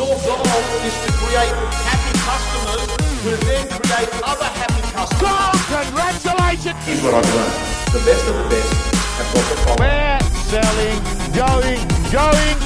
Your 0.00 0.16
goal 0.16 0.40
is 0.80 0.96
to 1.04 1.12
create 1.12 1.52
happy 1.84 2.16
customers 2.24 2.88
who 3.20 3.36
then 3.44 3.68
create 3.68 4.08
other 4.24 4.48
happy 4.48 4.80
customers. 4.96 5.20
So 5.20 5.76
congratulations! 5.76 6.80
Here's 6.88 7.02
what 7.04 7.20
I've 7.20 7.28
learned. 7.28 7.52
The 7.92 8.00
best 8.08 8.24
of 8.24 8.34
the 8.40 8.48
best 8.48 8.72
have 9.20 9.28
got 9.34 9.44
the 9.44 9.56
following. 9.60 9.84
We're 9.84 10.24
selling, 10.48 10.98
going, 11.36 11.84
going, 12.08 12.56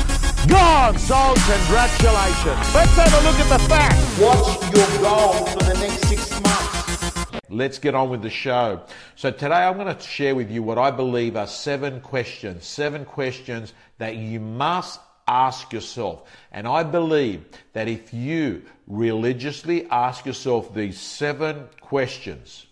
gone. 0.46 0.96
So 0.96 1.34
Congratulations. 1.50 2.72
Let's 2.72 2.94
have 3.02 3.10
a 3.10 3.22
look 3.26 3.40
at 3.42 3.48
the 3.50 3.58
facts. 3.66 3.98
What's 4.20 4.54
your 4.70 5.02
goal 5.02 5.44
for 5.46 5.64
the 5.64 5.74
next 5.74 6.06
six 6.06 6.30
months? 6.40 7.40
Let's 7.50 7.80
get 7.80 7.96
on 7.96 8.10
with 8.10 8.22
the 8.22 8.30
show. 8.30 8.80
So 9.16 9.32
today 9.32 9.64
I'm 9.66 9.76
going 9.76 9.92
to 9.92 10.00
share 10.00 10.36
with 10.36 10.52
you 10.52 10.62
what 10.62 10.78
I 10.78 10.92
believe 10.92 11.34
are 11.34 11.48
seven 11.48 12.00
questions, 12.00 12.64
seven 12.64 13.04
questions 13.04 13.72
that 13.98 14.14
you 14.14 14.38
must 14.38 15.00
ask 15.26 15.72
yourself. 15.72 16.22
And 16.52 16.66
I 16.66 16.82
believe 16.82 17.44
that 17.72 17.88
if 17.88 18.12
you 18.12 18.62
religiously 18.86 19.86
ask 19.90 20.26
yourself 20.26 20.74
these 20.74 20.98
seven 20.98 21.68
questions 21.80 22.66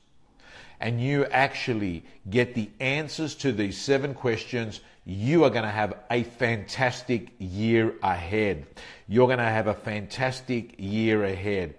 and 0.81 1.01
you 1.01 1.25
actually 1.27 2.05
get 2.29 2.55
the 2.55 2.69
answers 2.81 3.35
to 3.37 3.53
these 3.53 3.79
seven 3.79 4.15
questions, 4.15 4.81
you 5.05 5.45
are 5.45 5.51
going 5.51 5.65
to 5.65 5.71
have 5.71 5.97
a 6.11 6.23
fantastic 6.23 7.29
year 7.39 7.95
ahead. 8.03 8.67
You're 9.09 9.27
going 9.27 9.39
to 9.39 9.45
have 9.45 9.67
a 9.67 9.75
fantastic 9.75 10.75
year 10.79 11.25
ahead. 11.25 11.75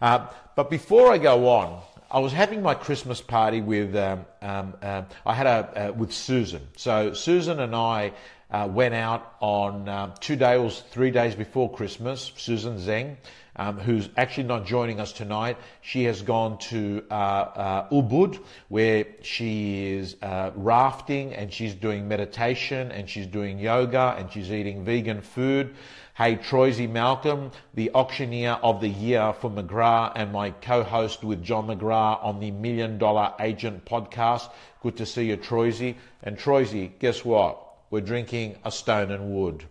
Uh, 0.00 0.26
but 0.56 0.70
before 0.70 1.12
I 1.12 1.18
go 1.18 1.48
on, 1.48 1.82
I 2.10 2.18
was 2.18 2.32
having 2.32 2.60
my 2.60 2.74
Christmas 2.74 3.20
party 3.20 3.60
with 3.60 3.94
um, 3.94 4.24
um, 4.42 4.74
uh, 4.82 5.02
I 5.24 5.32
had 5.32 5.46
a 5.46 5.88
uh, 5.90 5.92
with 5.92 6.12
Susan. 6.12 6.66
So 6.76 7.12
Susan 7.12 7.60
and 7.60 7.74
I 7.74 8.12
uh, 8.50 8.68
went 8.70 8.94
out 8.94 9.34
on 9.40 9.88
um, 9.88 10.12
two 10.20 10.36
days, 10.36 10.82
three 10.90 11.10
days 11.10 11.34
before 11.34 11.70
Christmas. 11.70 12.32
Susan 12.36 12.78
Zeng, 12.78 13.16
um, 13.56 13.78
who's 13.78 14.08
actually 14.16 14.44
not 14.44 14.66
joining 14.66 14.98
us 14.98 15.12
tonight, 15.12 15.56
she 15.82 16.04
has 16.04 16.22
gone 16.22 16.58
to 16.58 17.04
uh, 17.10 17.14
uh, 17.14 17.88
Ubud, 17.90 18.42
where 18.68 19.06
she 19.22 19.92
is 19.92 20.16
uh, 20.22 20.50
rafting 20.54 21.32
and 21.34 21.52
she's 21.52 21.74
doing 21.74 22.08
meditation 22.08 22.90
and 22.90 23.08
she's 23.08 23.26
doing 23.26 23.58
yoga 23.58 24.16
and 24.18 24.32
she's 24.32 24.50
eating 24.50 24.84
vegan 24.84 25.20
food. 25.20 25.74
Hey, 26.16 26.36
Troisy 26.36 26.86
Malcolm, 26.86 27.50
the 27.72 27.92
auctioneer 27.94 28.58
of 28.62 28.80
the 28.80 28.88
year 28.88 29.32
for 29.32 29.50
McGrath 29.50 30.12
and 30.16 30.32
my 30.32 30.50
co-host 30.50 31.24
with 31.24 31.42
John 31.42 31.68
McGrath 31.68 32.22
on 32.22 32.40
the 32.40 32.50
Million 32.50 32.98
Dollar 32.98 33.32
Agent 33.40 33.84
podcast. 33.86 34.50
Good 34.82 34.96
to 34.98 35.06
see 35.06 35.28
you, 35.28 35.36
Troisy. 35.36 35.96
And 36.22 36.36
Troisy, 36.36 36.92
guess 36.98 37.24
what? 37.24 37.69
We're 37.90 38.00
drinking 38.00 38.56
a 38.64 38.70
stone 38.70 39.10
and 39.10 39.34
wood. 39.34 39.64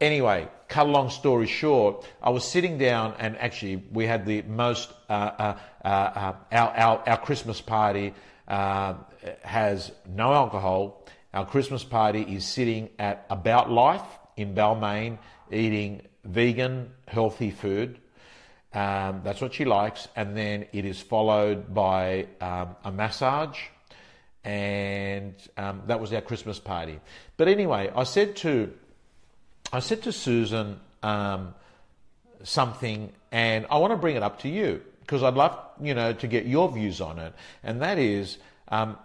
Anyway, 0.00 0.48
cut 0.68 0.86
a 0.86 0.90
long 0.90 1.10
story 1.10 1.46
short, 1.46 2.06
I 2.22 2.30
was 2.30 2.44
sitting 2.44 2.78
down 2.78 3.14
and 3.18 3.36
actually 3.38 3.82
we 3.90 4.06
had 4.06 4.26
the 4.26 4.42
most, 4.42 4.92
uh, 5.08 5.12
uh, 5.12 5.58
uh, 5.84 5.88
uh 5.88 6.34
our, 6.52 6.70
our, 6.76 7.08
our 7.08 7.16
Christmas 7.16 7.60
party 7.60 8.14
uh, 8.46 8.94
has 9.42 9.90
no 10.06 10.32
alcohol. 10.32 11.04
Our 11.34 11.46
Christmas 11.46 11.84
party 11.84 12.22
is 12.22 12.46
sitting 12.46 12.90
at 12.98 13.26
About 13.30 13.70
Life 13.70 14.06
in 14.36 14.54
Balmain 14.54 15.18
eating 15.50 16.02
vegan, 16.24 16.90
healthy 17.06 17.50
food. 17.50 17.98
Um, 18.72 19.22
that's 19.24 19.40
what 19.40 19.54
she 19.54 19.64
likes. 19.64 20.08
And 20.14 20.36
then 20.36 20.66
it 20.72 20.84
is 20.84 21.00
followed 21.00 21.72
by 21.74 22.26
um, 22.40 22.76
a 22.84 22.92
massage 22.92 23.58
and 24.44 25.34
um, 25.56 25.82
that 25.86 26.00
was 26.00 26.12
our 26.12 26.20
Christmas 26.20 26.58
party. 26.58 27.00
But 27.36 27.48
anyway, 27.48 27.90
I 27.94 28.04
said 28.04 28.36
to 28.36 28.72
I 29.72 29.80
said 29.80 30.02
to 30.02 30.12
Susan 30.12 30.80
um, 31.02 31.54
something, 32.42 33.12
and 33.30 33.66
I 33.70 33.78
want 33.78 33.92
to 33.92 33.96
bring 33.96 34.16
it 34.16 34.22
up 34.22 34.40
to 34.40 34.48
you 34.48 34.82
because 35.00 35.22
I'd 35.22 35.34
love 35.34 35.58
you 35.82 35.94
know 35.94 36.12
to 36.12 36.26
get 36.26 36.46
your 36.46 36.70
views 36.70 37.00
on 37.00 37.18
it, 37.18 37.34
and 37.62 37.82
that 37.82 37.98
is, 37.98 38.38
um, 38.68 38.96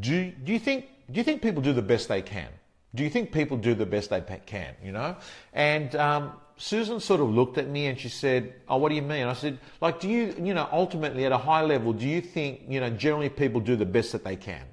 do 0.00 0.30
do 0.30 0.52
you 0.52 0.58
think 0.58 0.88
do 1.10 1.18
you 1.18 1.24
think 1.24 1.42
people 1.42 1.62
do 1.62 1.72
the 1.72 1.82
best 1.82 2.08
they 2.08 2.22
can? 2.22 2.48
Do 2.94 3.02
you 3.02 3.10
think 3.10 3.32
people 3.32 3.56
do 3.56 3.74
the 3.74 3.86
best 3.86 4.10
they 4.10 4.20
can? 4.46 4.74
You 4.82 4.92
know, 4.92 5.16
and 5.52 5.94
um, 5.96 6.32
Susan 6.56 7.00
sort 7.00 7.20
of 7.20 7.30
looked 7.30 7.58
at 7.58 7.68
me 7.68 7.86
and 7.86 7.98
she 7.98 8.08
said, 8.08 8.54
"Oh, 8.68 8.76
what 8.76 8.90
do 8.90 8.94
you 8.94 9.02
mean?" 9.02 9.26
I 9.26 9.32
said, 9.34 9.58
"Like, 9.80 10.00
do 10.00 10.08
you, 10.08 10.34
you 10.40 10.54
know, 10.54 10.68
ultimately 10.70 11.24
at 11.24 11.32
a 11.32 11.38
high 11.38 11.62
level, 11.62 11.92
do 11.92 12.06
you 12.06 12.20
think, 12.20 12.62
you 12.68 12.80
know, 12.80 12.90
generally 12.90 13.28
people 13.28 13.60
do 13.60 13.76
the 13.76 13.86
best 13.86 14.12
that 14.12 14.24
they 14.24 14.36
can?" 14.36 14.64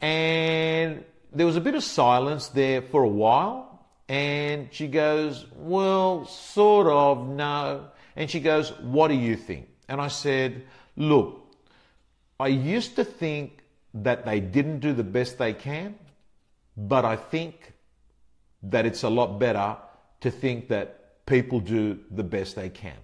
And 0.00 1.04
there 1.32 1.46
was 1.46 1.56
a 1.56 1.60
bit 1.60 1.74
of 1.74 1.84
silence 1.84 2.48
there 2.48 2.82
for 2.82 3.02
a 3.02 3.08
while. 3.08 3.66
And 4.08 4.68
she 4.72 4.88
goes, 4.88 5.46
Well, 5.54 6.26
sort 6.26 6.88
of, 6.88 7.28
no. 7.28 7.88
And 8.16 8.28
she 8.28 8.40
goes, 8.40 8.72
What 8.80 9.08
do 9.08 9.14
you 9.14 9.36
think? 9.36 9.68
And 9.88 10.00
I 10.00 10.08
said, 10.08 10.64
Look, 10.96 11.54
I 12.38 12.48
used 12.48 12.96
to 12.96 13.04
think 13.04 13.62
that 13.94 14.24
they 14.24 14.40
didn't 14.40 14.80
do 14.80 14.92
the 14.92 15.04
best 15.04 15.38
they 15.38 15.52
can, 15.52 15.94
but 16.76 17.04
I 17.04 17.16
think 17.16 17.72
that 18.64 18.84
it's 18.86 19.02
a 19.04 19.08
lot 19.08 19.38
better 19.38 19.76
to 20.20 20.30
think 20.30 20.68
that 20.68 21.24
people 21.26 21.60
do 21.60 21.98
the 22.10 22.24
best 22.24 22.56
they 22.56 22.68
can. 22.68 22.96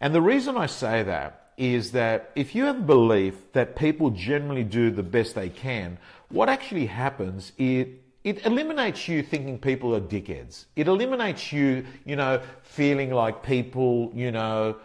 And 0.00 0.14
the 0.14 0.22
reason 0.22 0.56
I 0.56 0.66
say 0.66 1.02
that 1.02 1.52
is 1.56 1.92
that 1.92 2.30
if 2.34 2.54
you 2.54 2.64
have 2.64 2.78
a 2.78 2.82
belief 2.82 3.34
that 3.52 3.76
people 3.76 4.10
generally 4.10 4.64
do 4.64 4.90
the 4.90 5.02
best 5.02 5.34
they 5.34 5.50
can, 5.50 5.98
what 6.30 6.48
actually 6.48 6.86
happens 6.86 7.52
is 7.58 7.86
it 8.24 8.44
eliminates 8.46 9.08
you 9.08 9.22
thinking 9.22 9.58
people 9.58 9.94
are 9.94 10.00
dickheads. 10.00 10.64
It 10.76 10.88
eliminates 10.88 11.52
you, 11.52 11.84
you 12.04 12.16
know, 12.16 12.40
feeling 12.62 13.10
like 13.12 13.42
people, 13.42 14.10
you 14.14 14.30
know, 14.30 14.76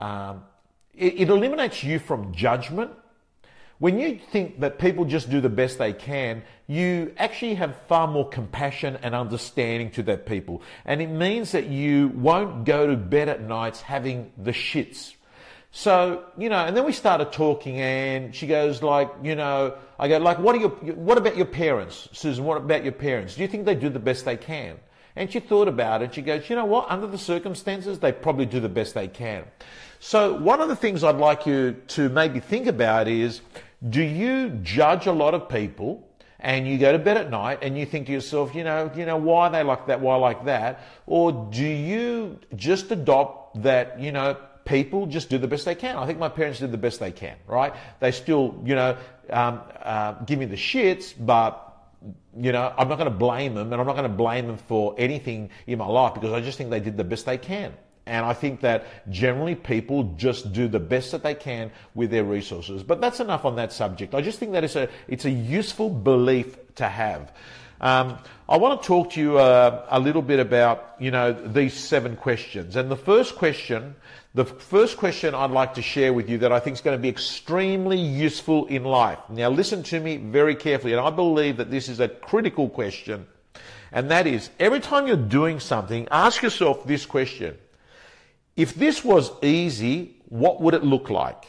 um, 0.00 0.42
it, 0.94 1.22
it 1.22 1.30
eliminates 1.30 1.82
you 1.84 1.98
from 1.98 2.32
judgment. 2.34 2.90
When 3.80 3.98
you 3.98 4.20
think 4.30 4.60
that 4.60 4.78
people 4.78 5.04
just 5.04 5.28
do 5.28 5.40
the 5.40 5.48
best 5.48 5.78
they 5.78 5.92
can, 5.92 6.42
you 6.68 7.12
actually 7.18 7.54
have 7.54 7.76
far 7.88 8.06
more 8.06 8.28
compassion 8.28 8.98
and 9.02 9.14
understanding 9.14 9.90
to 9.92 10.02
that 10.04 10.26
people. 10.26 10.62
And 10.84 11.02
it 11.02 11.08
means 11.08 11.50
that 11.52 11.66
you 11.66 12.08
won't 12.08 12.64
go 12.64 12.86
to 12.86 12.96
bed 12.96 13.28
at 13.28 13.42
nights 13.42 13.80
having 13.80 14.30
the 14.38 14.52
shits, 14.52 15.14
so, 15.72 16.24
you 16.36 16.48
know, 16.48 16.64
and 16.64 16.76
then 16.76 16.84
we 16.84 16.92
started 16.92 17.32
talking 17.32 17.80
and 17.80 18.34
she 18.34 18.46
goes 18.48 18.82
like, 18.82 19.08
you 19.22 19.36
know, 19.36 19.76
I 19.98 20.08
go 20.08 20.18
like, 20.18 20.38
what 20.38 20.56
are 20.56 20.58
your, 20.58 20.70
what 20.70 21.16
about 21.16 21.36
your 21.36 21.46
parents? 21.46 22.08
Susan, 22.12 22.44
what 22.44 22.56
about 22.56 22.82
your 22.82 22.92
parents? 22.92 23.36
Do 23.36 23.42
you 23.42 23.48
think 23.48 23.66
they 23.66 23.76
do 23.76 23.88
the 23.88 24.00
best 24.00 24.24
they 24.24 24.36
can? 24.36 24.78
And 25.14 25.30
she 25.30 25.38
thought 25.38 25.68
about 25.68 26.02
it. 26.02 26.06
And 26.06 26.14
she 26.14 26.22
goes, 26.22 26.50
you 26.50 26.56
know 26.56 26.64
what? 26.64 26.90
Under 26.90 27.06
the 27.06 27.18
circumstances, 27.18 28.00
they 28.00 28.10
probably 28.10 28.46
do 28.46 28.58
the 28.58 28.68
best 28.68 28.94
they 28.94 29.06
can. 29.06 29.44
So 30.00 30.34
one 30.34 30.60
of 30.60 30.68
the 30.68 30.76
things 30.76 31.04
I'd 31.04 31.16
like 31.16 31.46
you 31.46 31.76
to 31.88 32.08
maybe 32.08 32.40
think 32.40 32.66
about 32.66 33.06
is, 33.06 33.40
do 33.88 34.02
you 34.02 34.50
judge 34.62 35.06
a 35.06 35.12
lot 35.12 35.34
of 35.34 35.48
people 35.48 36.06
and 36.38 36.66
you 36.66 36.78
go 36.78 36.92
to 36.92 36.98
bed 36.98 37.16
at 37.16 37.30
night 37.30 37.58
and 37.62 37.78
you 37.78 37.86
think 37.86 38.06
to 38.06 38.12
yourself, 38.12 38.54
you 38.54 38.64
know, 38.64 38.90
you 38.94 39.06
know, 39.06 39.16
why 39.16 39.46
are 39.46 39.52
they 39.52 39.62
like 39.62 39.86
that? 39.86 40.00
Why 40.00 40.16
like 40.16 40.44
that? 40.46 40.80
Or 41.06 41.48
do 41.50 41.64
you 41.64 42.38
just 42.56 42.90
adopt 42.90 43.62
that, 43.62 44.00
you 44.00 44.12
know, 44.12 44.36
people 44.64 45.06
just 45.06 45.28
do 45.28 45.38
the 45.38 45.48
best 45.48 45.64
they 45.64 45.74
can. 45.74 45.96
I 45.96 46.06
think 46.06 46.18
my 46.18 46.28
parents 46.28 46.60
did 46.60 46.72
the 46.72 46.78
best 46.78 47.00
they 47.00 47.12
can, 47.12 47.36
right? 47.46 47.74
They 48.00 48.12
still, 48.12 48.60
you 48.64 48.74
know, 48.74 48.96
um, 49.30 49.60
uh, 49.82 50.12
give 50.24 50.38
me 50.38 50.46
the 50.46 50.56
shits, 50.56 51.14
but 51.18 51.66
you 52.38 52.52
know, 52.52 52.72
I'm 52.78 52.88
not 52.88 52.96
going 52.96 53.10
to 53.10 53.16
blame 53.16 53.54
them, 53.54 53.72
and 53.72 53.80
I'm 53.80 53.86
not 53.86 53.96
going 53.96 54.08
to 54.10 54.16
blame 54.16 54.46
them 54.46 54.56
for 54.56 54.94
anything 54.96 55.50
in 55.66 55.78
my 55.78 55.86
life 55.86 56.14
because 56.14 56.32
I 56.32 56.40
just 56.40 56.56
think 56.56 56.70
they 56.70 56.80
did 56.80 56.96
the 56.96 57.04
best 57.04 57.26
they 57.26 57.36
can. 57.36 57.74
And 58.10 58.26
I 58.26 58.32
think 58.32 58.60
that 58.62 59.08
generally 59.08 59.54
people 59.54 60.14
just 60.16 60.52
do 60.52 60.66
the 60.66 60.80
best 60.80 61.12
that 61.12 61.22
they 61.22 61.34
can 61.34 61.70
with 61.94 62.10
their 62.10 62.24
resources. 62.24 62.82
But 62.82 63.00
that's 63.00 63.20
enough 63.20 63.44
on 63.44 63.54
that 63.54 63.72
subject. 63.72 64.16
I 64.16 64.20
just 64.20 64.40
think 64.40 64.52
that 64.52 64.64
it's 64.64 64.74
a, 64.74 64.88
it's 65.06 65.26
a 65.26 65.30
useful 65.30 65.88
belief 65.88 66.56
to 66.74 66.88
have. 66.88 67.32
Um, 67.80 68.18
I 68.48 68.56
want 68.56 68.82
to 68.82 68.86
talk 68.86 69.12
to 69.12 69.20
you 69.20 69.38
uh, 69.38 69.86
a 69.88 70.00
little 70.00 70.22
bit 70.22 70.40
about, 70.40 70.96
you 70.98 71.12
know, 71.12 71.32
these 71.32 71.72
seven 71.72 72.16
questions. 72.16 72.74
And 72.74 72.90
the 72.90 72.96
first 72.96 73.36
question 73.36 73.94
the 74.32 74.44
first 74.44 74.96
question 74.96 75.34
I'd 75.34 75.50
like 75.50 75.74
to 75.74 75.82
share 75.82 76.12
with 76.12 76.30
you 76.30 76.38
that 76.38 76.52
I 76.52 76.60
think 76.60 76.74
is 76.74 76.80
going 76.80 76.96
to 76.96 77.02
be 77.02 77.08
extremely 77.08 77.98
useful 77.98 78.66
in 78.66 78.84
life. 78.84 79.18
Now, 79.28 79.50
listen 79.50 79.82
to 79.84 79.98
me 79.98 80.18
very 80.18 80.54
carefully, 80.54 80.92
and 80.92 81.00
I 81.00 81.10
believe 81.10 81.56
that 81.56 81.68
this 81.68 81.88
is 81.88 81.98
a 81.98 82.06
critical 82.06 82.68
question, 82.68 83.26
and 83.90 84.08
that 84.12 84.28
is 84.28 84.50
every 84.60 84.78
time 84.78 85.08
you're 85.08 85.16
doing 85.16 85.58
something, 85.58 86.06
ask 86.12 86.42
yourself 86.42 86.86
this 86.86 87.06
question 87.06 87.58
If 88.60 88.74
this 88.74 89.02
was 89.02 89.32
easy, 89.42 90.16
what 90.28 90.60
would 90.60 90.74
it 90.74 90.84
look 90.84 91.08
like? 91.08 91.44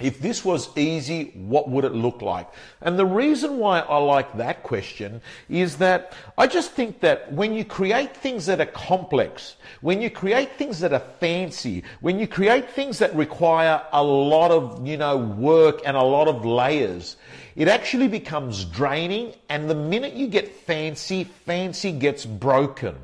If 0.00 0.20
this 0.20 0.44
was 0.44 0.76
easy, 0.76 1.30
what 1.36 1.70
would 1.70 1.84
it 1.84 1.94
look 1.94 2.20
like? 2.20 2.48
And 2.80 2.98
the 2.98 3.06
reason 3.06 3.58
why 3.58 3.78
I 3.78 3.96
like 3.98 4.36
that 4.38 4.64
question 4.64 5.20
is 5.48 5.76
that 5.76 6.12
I 6.36 6.48
just 6.48 6.72
think 6.72 6.98
that 7.00 7.32
when 7.32 7.54
you 7.54 7.64
create 7.64 8.16
things 8.16 8.46
that 8.46 8.60
are 8.60 8.66
complex, 8.66 9.54
when 9.82 10.02
you 10.02 10.10
create 10.10 10.54
things 10.54 10.80
that 10.80 10.92
are 10.92 11.04
fancy, 11.20 11.84
when 12.00 12.18
you 12.18 12.26
create 12.26 12.70
things 12.70 12.98
that 12.98 13.14
require 13.14 13.82
a 13.92 14.02
lot 14.02 14.50
of, 14.50 14.84
you 14.84 14.96
know, 14.96 15.16
work 15.16 15.82
and 15.86 15.96
a 15.96 16.02
lot 16.02 16.26
of 16.26 16.44
layers, 16.44 17.16
it 17.54 17.68
actually 17.68 18.08
becomes 18.08 18.64
draining. 18.64 19.32
And 19.48 19.70
the 19.70 19.76
minute 19.76 20.14
you 20.14 20.26
get 20.26 20.52
fancy, 20.52 21.22
fancy 21.22 21.92
gets 21.92 22.26
broken. 22.26 22.96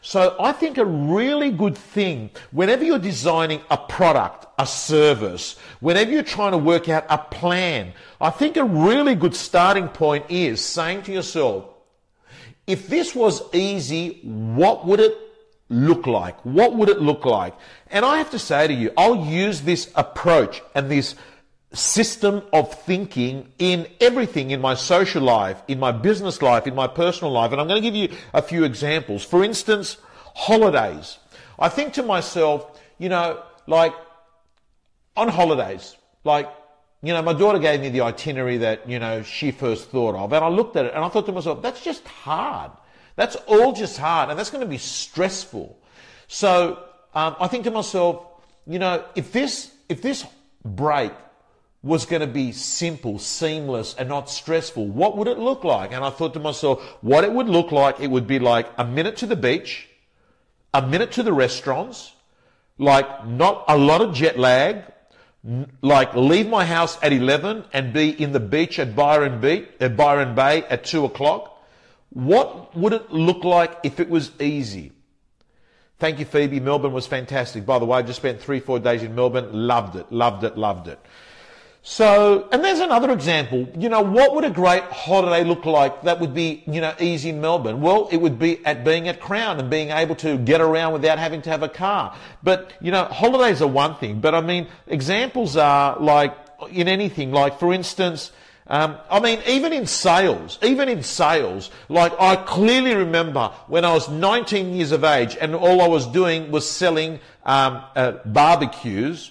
So 0.00 0.34
I 0.40 0.52
think 0.52 0.78
a 0.78 0.84
really 0.86 1.50
good 1.50 1.76
thing 1.76 2.30
whenever 2.52 2.84
you're 2.84 2.98
designing 2.98 3.60
a 3.70 3.76
product, 3.76 4.46
a 4.58 4.66
service, 4.66 5.56
whenever 5.80 6.10
you're 6.10 6.22
trying 6.22 6.52
to 6.52 6.58
work 6.58 6.88
out 6.88 7.06
a 7.08 7.18
plan, 7.18 7.92
I 8.20 8.30
think 8.30 8.56
a 8.56 8.64
really 8.64 9.14
good 9.14 9.34
starting 9.34 9.88
point 9.88 10.26
is 10.28 10.64
saying 10.64 11.02
to 11.04 11.12
yourself, 11.12 11.66
if 12.66 12.88
this 12.88 13.14
was 13.14 13.42
easy, 13.54 14.20
what 14.22 14.84
would 14.84 15.00
it 15.00 15.16
look 15.68 16.06
like? 16.06 16.44
What 16.44 16.74
would 16.74 16.88
it 16.88 17.00
look 17.00 17.24
like? 17.24 17.54
And 17.90 18.04
I 18.04 18.18
have 18.18 18.30
to 18.30 18.38
say 18.38 18.66
to 18.66 18.74
you, 18.74 18.92
I'll 18.96 19.24
use 19.26 19.62
this 19.62 19.90
approach 19.94 20.60
and 20.74 20.90
this 20.90 21.14
system 21.72 22.42
of 22.52 22.72
thinking 22.82 23.52
in 23.58 23.86
everything 24.00 24.50
in 24.50 24.60
my 24.60 24.74
social 24.74 25.22
life, 25.22 25.62
in 25.68 25.78
my 25.78 25.92
business 25.92 26.40
life, 26.42 26.66
in 26.66 26.74
my 26.74 26.86
personal 26.86 27.32
life. 27.32 27.52
And 27.52 27.60
I'm 27.60 27.68
going 27.68 27.82
to 27.82 27.90
give 27.90 27.94
you 27.94 28.16
a 28.34 28.42
few 28.42 28.64
examples. 28.64 29.22
For 29.22 29.44
instance, 29.44 29.98
holidays. 30.34 31.18
I 31.58 31.68
think 31.68 31.94
to 31.94 32.02
myself, 32.02 32.80
you 32.98 33.08
know, 33.08 33.42
like 33.66 33.92
on 35.18 35.28
holidays, 35.28 35.96
like, 36.24 36.48
you 37.02 37.12
know, 37.12 37.22
my 37.22 37.32
daughter 37.32 37.58
gave 37.58 37.80
me 37.80 37.90
the 37.90 38.00
itinerary 38.00 38.58
that, 38.58 38.88
you 38.88 38.98
know, 38.98 39.22
she 39.22 39.50
first 39.50 39.90
thought 39.90 40.14
of. 40.14 40.32
And 40.32 40.44
I 40.44 40.48
looked 40.48 40.76
at 40.76 40.86
it 40.86 40.94
and 40.94 41.04
I 41.04 41.08
thought 41.08 41.26
to 41.26 41.32
myself, 41.32 41.62
that's 41.62 41.82
just 41.82 42.06
hard. 42.06 42.72
That's 43.16 43.36
all 43.46 43.72
just 43.72 43.98
hard. 43.98 44.30
And 44.30 44.38
that's 44.38 44.50
going 44.50 44.64
to 44.64 44.70
be 44.70 44.78
stressful. 44.78 45.78
So 46.26 46.82
um, 47.14 47.36
I 47.40 47.46
think 47.48 47.64
to 47.64 47.70
myself, 47.70 48.24
you 48.66 48.78
know, 48.78 49.04
if 49.14 49.32
this, 49.32 49.72
if 49.88 50.02
this 50.02 50.24
break 50.64 51.12
was 51.82 52.04
going 52.04 52.20
to 52.20 52.26
be 52.26 52.50
simple, 52.50 53.18
seamless, 53.18 53.94
and 53.94 54.08
not 54.08 54.28
stressful, 54.28 54.86
what 54.86 55.16
would 55.16 55.28
it 55.28 55.38
look 55.38 55.62
like? 55.62 55.92
And 55.92 56.04
I 56.04 56.10
thought 56.10 56.34
to 56.34 56.40
myself, 56.40 56.82
what 57.00 57.22
it 57.22 57.32
would 57.32 57.48
look 57.48 57.70
like, 57.70 58.00
it 58.00 58.10
would 58.10 58.26
be 58.26 58.40
like 58.40 58.68
a 58.76 58.84
minute 58.84 59.16
to 59.18 59.26
the 59.26 59.36
beach, 59.36 59.88
a 60.74 60.84
minute 60.84 61.12
to 61.12 61.22
the 61.22 61.32
restaurants, 61.32 62.12
like 62.76 63.26
not 63.26 63.64
a 63.68 63.78
lot 63.78 64.00
of 64.00 64.12
jet 64.12 64.38
lag, 64.38 64.82
like 65.80 66.14
leave 66.14 66.48
my 66.48 66.64
house 66.64 66.98
at 67.02 67.12
11 67.12 67.64
and 67.72 67.92
be 67.92 68.10
in 68.10 68.32
the 68.32 68.40
beach 68.40 68.78
at 68.78 68.94
Byron, 68.94 69.40
Bay, 69.40 69.68
at 69.80 69.96
Byron 69.96 70.34
Bay 70.34 70.64
at 70.64 70.84
2 70.84 71.04
o'clock. 71.04 71.62
What 72.10 72.76
would 72.76 72.92
it 72.92 73.12
look 73.12 73.44
like 73.44 73.78
if 73.82 74.00
it 74.00 74.10
was 74.10 74.30
easy? 74.40 74.92
Thank 75.98 76.18
you, 76.20 76.24
Phoebe. 76.24 76.60
Melbourne 76.60 76.92
was 76.92 77.06
fantastic. 77.06 77.66
By 77.66 77.78
the 77.78 77.84
way, 77.84 77.98
I 77.98 78.02
just 78.02 78.20
spent 78.20 78.40
three, 78.40 78.60
four 78.60 78.78
days 78.78 79.02
in 79.02 79.14
Melbourne. 79.14 79.48
Loved 79.52 79.96
it, 79.96 80.12
loved 80.12 80.44
it, 80.44 80.56
loved 80.56 80.88
it. 80.88 81.00
So, 81.82 82.48
and 82.52 82.62
there's 82.62 82.80
another 82.80 83.12
example. 83.12 83.66
You 83.78 83.88
know, 83.88 84.02
what 84.02 84.34
would 84.34 84.44
a 84.44 84.50
great 84.50 84.82
holiday 84.84 85.42
look 85.44 85.64
like 85.64 86.02
that 86.02 86.20
would 86.20 86.34
be, 86.34 86.62
you 86.66 86.80
know, 86.80 86.94
easy 87.00 87.30
in 87.30 87.40
Melbourne? 87.40 87.80
Well, 87.80 88.08
it 88.10 88.18
would 88.18 88.38
be 88.38 88.64
at 88.66 88.84
being 88.84 89.08
at 89.08 89.20
Crown 89.20 89.58
and 89.58 89.70
being 89.70 89.90
able 89.90 90.14
to 90.16 90.36
get 90.36 90.60
around 90.60 90.92
without 90.92 91.18
having 91.18 91.40
to 91.42 91.50
have 91.50 91.62
a 91.62 91.68
car. 91.68 92.16
But, 92.42 92.72
you 92.80 92.90
know, 92.90 93.04
holidays 93.04 93.62
are 93.62 93.68
one 93.68 93.94
thing, 93.96 94.20
but 94.20 94.34
I 94.34 94.40
mean, 94.40 94.66
examples 94.86 95.56
are 95.56 95.98
like 95.98 96.36
in 96.70 96.88
anything, 96.88 97.32
like 97.32 97.58
for 97.58 97.72
instance, 97.72 98.32
um, 98.66 98.98
I 99.10 99.20
mean, 99.20 99.40
even 99.46 99.72
in 99.72 99.86
sales, 99.86 100.58
even 100.62 100.90
in 100.90 101.02
sales, 101.02 101.70
like 101.88 102.12
I 102.20 102.36
clearly 102.36 102.94
remember 102.94 103.50
when 103.66 103.86
I 103.86 103.94
was 103.94 104.10
19 104.10 104.74
years 104.74 104.92
of 104.92 105.04
age 105.04 105.38
and 105.40 105.54
all 105.54 105.80
I 105.80 105.88
was 105.88 106.06
doing 106.06 106.50
was 106.50 106.68
selling 106.68 107.20
um, 107.46 107.82
uh, 107.96 108.12
barbecues, 108.26 109.30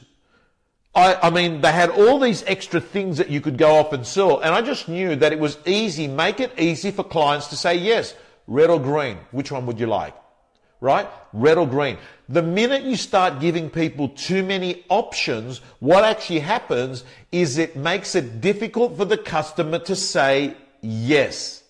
I, 0.98 1.28
I, 1.28 1.30
mean, 1.30 1.62
they 1.62 1.72
had 1.72 1.92
all 1.92 2.18
these 2.18 2.44
extra 2.48 2.82
things 2.82 3.20
that 3.20 3.30
you 3.30 3.40
could 3.40 3.56
go 3.56 3.76
off 3.76 3.94
and 3.94 4.06
sell, 4.06 4.40
and 4.40 4.56
I 4.56 4.64
just 4.64 4.90
knew 4.90 5.16
that 5.18 5.32
it 5.32 5.38
was 5.38 5.60
easy, 5.68 6.08
make 6.08 6.40
it 6.40 6.52
easy 6.58 6.90
for 6.90 7.04
clients 7.04 7.46
to 7.50 7.56
say 7.56 7.76
yes, 7.76 8.16
red 8.48 8.72
or 8.72 8.80
green, 8.80 9.20
which 9.30 9.52
one 9.52 9.68
would 9.68 9.80
you 9.80 9.86
like? 9.86 10.16
Right? 10.82 11.08
Red 11.34 11.60
or 11.60 11.68
green. 11.68 12.00
The 12.30 12.42
minute 12.42 12.82
you 12.82 12.96
start 12.96 13.40
giving 13.40 13.70
people 13.70 14.10
too 14.10 14.42
many 14.42 14.86
options, 14.90 15.62
what 15.80 16.04
actually 16.04 16.40
happens 16.40 17.04
is 17.32 17.60
it 17.60 17.76
makes 17.76 18.16
it 18.16 18.42
difficult 18.42 18.98
for 18.98 19.06
the 19.06 19.20
customer 19.20 19.78
to 19.80 19.96
say 19.96 20.58
yes. 20.82 21.62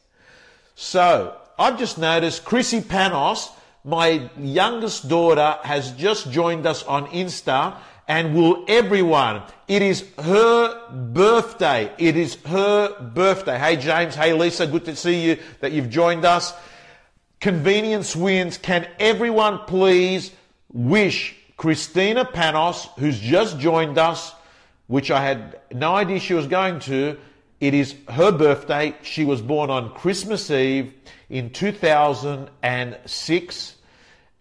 So, 0.76 1.36
I've 1.60 1.78
just 1.78 1.98
noticed 1.98 2.46
Chrissy 2.46 2.80
Panos, 2.80 3.50
my 3.84 4.30
youngest 4.40 5.10
daughter, 5.10 5.58
has 5.64 5.92
just 5.92 6.32
joined 6.32 6.66
us 6.66 6.84
on 6.84 7.08
Insta 7.08 7.76
and 8.08 8.36
will 8.36 8.64
everyone. 8.68 9.44
It 9.68 9.82
is 9.82 10.06
her 10.20 10.92
birthday. 10.92 11.92
It 11.98 12.16
is 12.16 12.36
her 12.46 13.00
birthday. 13.02 13.58
Hey 13.58 13.76
James, 13.76 14.16
hey 14.16 14.34
Lisa, 14.34 14.68
good 14.68 14.86
to 14.86 14.96
see 14.96 15.26
you 15.26 15.38
that 15.60 15.72
you've 15.72 15.90
joined 15.90 16.26
us. 16.26 16.54
Convenience 17.40 18.16
wins. 18.16 18.58
Can 18.58 18.88
everyone 19.00 19.60
please 19.68 20.32
wish 20.72 21.36
Christina 21.58 22.26
Panos, 22.26 22.88
who's 23.00 23.20
just 23.20 23.60
joined 23.60 23.98
us, 23.98 24.34
which 24.88 25.12
I 25.12 25.24
had 25.24 25.60
no 25.72 25.96
idea 25.96 26.20
she 26.20 26.34
was 26.34 26.48
going 26.48 26.80
to, 26.82 27.18
it 27.60 27.74
is 27.74 27.96
her 28.10 28.32
birthday. 28.32 28.96
She 29.02 29.26
was 29.26 29.42
born 29.42 29.72
on 29.72 29.96
Christmas 29.96 30.52
Eve 30.52 30.94
in 31.30 31.50
2006. 31.50 33.76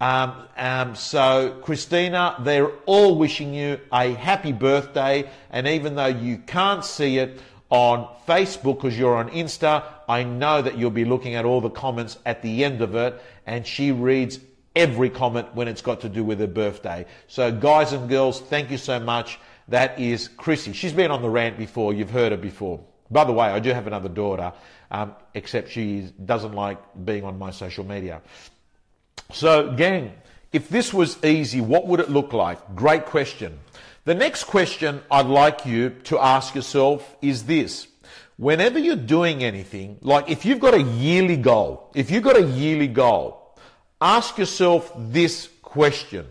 Um, 0.00 0.46
um, 0.56 0.94
so, 0.94 1.58
Christina, 1.62 2.36
they're 2.40 2.70
all 2.84 3.16
wishing 3.16 3.54
you 3.54 3.80
a 3.92 4.12
happy 4.12 4.52
birthday. 4.52 5.28
And 5.50 5.66
even 5.66 5.94
though 5.94 6.06
you 6.06 6.38
can't 6.38 6.84
see 6.84 7.18
it 7.18 7.40
on 7.70 8.08
Facebook 8.28 8.76
because 8.76 8.98
you're 8.98 9.16
on 9.16 9.30
Insta, 9.30 9.84
I 10.08 10.22
know 10.22 10.60
that 10.62 10.76
you'll 10.76 10.90
be 10.90 11.04
looking 11.04 11.34
at 11.34 11.44
all 11.44 11.60
the 11.60 11.70
comments 11.70 12.18
at 12.26 12.42
the 12.42 12.64
end 12.64 12.82
of 12.82 12.94
it. 12.94 13.20
And 13.46 13.66
she 13.66 13.90
reads 13.90 14.38
every 14.74 15.08
comment 15.08 15.54
when 15.54 15.66
it's 15.66 15.82
got 15.82 16.02
to 16.02 16.08
do 16.08 16.22
with 16.22 16.40
her 16.40 16.46
birthday. 16.46 17.06
So, 17.26 17.50
guys 17.50 17.92
and 17.92 18.08
girls, 18.08 18.40
thank 18.40 18.70
you 18.70 18.78
so 18.78 19.00
much. 19.00 19.38
That 19.68 19.98
is 19.98 20.28
Chrissy. 20.28 20.74
She's 20.74 20.92
been 20.92 21.10
on 21.10 21.22
the 21.22 21.30
rant 21.30 21.58
before. 21.58 21.94
You've 21.94 22.10
heard 22.10 22.32
her 22.32 22.38
before. 22.38 22.84
By 23.10 23.24
the 23.24 23.32
way, 23.32 23.46
I 23.46 23.60
do 23.60 23.70
have 23.70 23.86
another 23.86 24.08
daughter, 24.08 24.52
um, 24.90 25.14
except 25.34 25.70
she 25.70 26.12
doesn't 26.24 26.52
like 26.52 26.78
being 27.04 27.24
on 27.24 27.38
my 27.38 27.50
social 27.50 27.84
media. 27.84 28.20
So, 29.32 29.72
gang, 29.72 30.12
if 30.52 30.68
this 30.68 30.94
was 30.94 31.22
easy, 31.24 31.60
what 31.60 31.86
would 31.86 32.00
it 32.00 32.10
look 32.10 32.32
like? 32.32 32.74
Great 32.74 33.06
question. 33.06 33.58
The 34.04 34.14
next 34.14 34.44
question 34.44 35.02
I'd 35.10 35.26
like 35.26 35.66
you 35.66 35.90
to 36.04 36.18
ask 36.18 36.54
yourself 36.54 37.16
is 37.20 37.44
this. 37.44 37.88
Whenever 38.36 38.78
you're 38.78 38.96
doing 38.96 39.42
anything, 39.42 39.98
like 40.00 40.30
if 40.30 40.44
you've 40.44 40.60
got 40.60 40.74
a 40.74 40.82
yearly 40.82 41.36
goal, 41.36 41.90
if 41.94 42.10
you've 42.10 42.22
got 42.22 42.36
a 42.36 42.42
yearly 42.42 42.86
goal, 42.86 43.56
ask 44.00 44.38
yourself 44.38 44.92
this 44.96 45.48
question. 45.62 46.26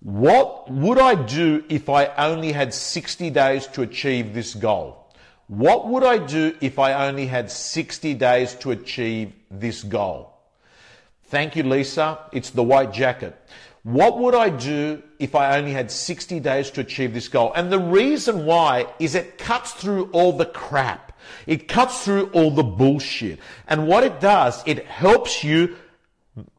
What 0.00 0.70
would 0.70 0.98
I 0.98 1.14
do 1.14 1.62
if 1.68 1.88
I 1.88 2.06
only 2.16 2.50
had 2.50 2.74
60 2.74 3.30
days 3.30 3.68
to 3.68 3.82
achieve 3.82 4.34
this 4.34 4.54
goal? 4.54 5.06
What 5.46 5.86
would 5.86 6.02
I 6.02 6.18
do 6.18 6.56
if 6.60 6.78
I 6.78 7.06
only 7.06 7.26
had 7.26 7.50
60 7.50 8.14
days 8.14 8.54
to 8.56 8.72
achieve 8.72 9.32
this 9.50 9.84
goal? 9.84 10.31
Thank 11.32 11.56
you, 11.56 11.62
Lisa. 11.62 12.18
It's 12.30 12.50
the 12.50 12.62
white 12.62 12.92
jacket. 12.92 13.34
What 13.84 14.18
would 14.18 14.34
I 14.34 14.50
do 14.50 15.02
if 15.18 15.34
I 15.34 15.56
only 15.56 15.72
had 15.72 15.90
60 15.90 16.38
days 16.40 16.70
to 16.72 16.82
achieve 16.82 17.14
this 17.14 17.28
goal? 17.28 17.54
And 17.56 17.72
the 17.72 17.78
reason 17.78 18.44
why 18.44 18.86
is 18.98 19.14
it 19.14 19.38
cuts 19.38 19.72
through 19.72 20.10
all 20.12 20.36
the 20.36 20.44
crap. 20.44 21.18
It 21.46 21.68
cuts 21.68 22.04
through 22.04 22.26
all 22.32 22.50
the 22.50 22.62
bullshit. 22.62 23.38
And 23.66 23.88
what 23.88 24.04
it 24.04 24.20
does, 24.20 24.62
it 24.66 24.84
helps 24.84 25.42
you 25.42 25.74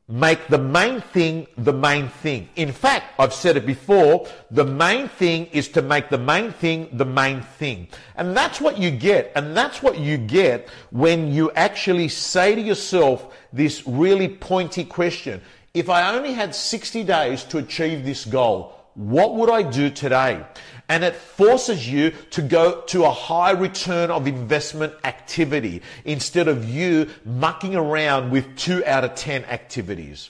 make 0.07 0.47
the 0.47 0.57
main 0.57 0.99
thing 0.99 1.47
the 1.57 1.71
main 1.71 2.09
thing. 2.09 2.49
In 2.55 2.71
fact, 2.71 3.13
I've 3.17 3.33
said 3.33 3.55
it 3.55 3.65
before, 3.65 4.27
the 4.51 4.65
main 4.65 5.07
thing 5.07 5.45
is 5.47 5.69
to 5.69 5.81
make 5.81 6.09
the 6.09 6.17
main 6.17 6.51
thing 6.51 6.89
the 6.91 7.05
main 7.05 7.41
thing. 7.41 7.87
And 8.15 8.35
that's 8.35 8.59
what 8.59 8.77
you 8.77 8.91
get. 8.91 9.31
And 9.35 9.55
that's 9.55 9.81
what 9.81 9.97
you 9.97 10.17
get 10.17 10.69
when 10.91 11.31
you 11.31 11.51
actually 11.51 12.09
say 12.09 12.53
to 12.55 12.61
yourself 12.61 13.33
this 13.53 13.87
really 13.87 14.27
pointy 14.27 14.83
question. 14.83 15.41
If 15.73 15.89
I 15.89 16.15
only 16.15 16.33
had 16.33 16.53
60 16.53 17.03
days 17.03 17.43
to 17.45 17.57
achieve 17.57 18.05
this 18.05 18.25
goal, 18.25 18.75
what 18.95 19.35
would 19.35 19.49
I 19.49 19.63
do 19.63 19.89
today? 19.89 20.45
And 20.89 21.03
it 21.03 21.15
forces 21.15 21.89
you 21.89 22.11
to 22.31 22.41
go 22.41 22.81
to 22.81 23.05
a 23.05 23.11
high 23.11 23.51
return 23.51 24.11
of 24.11 24.27
investment 24.27 24.93
activity 25.03 25.81
instead 26.05 26.47
of 26.47 26.69
you 26.69 27.09
mucking 27.25 27.75
around 27.75 28.31
with 28.31 28.55
two 28.57 28.85
out 28.85 29.03
of 29.03 29.15
10 29.15 29.45
activities. 29.45 30.29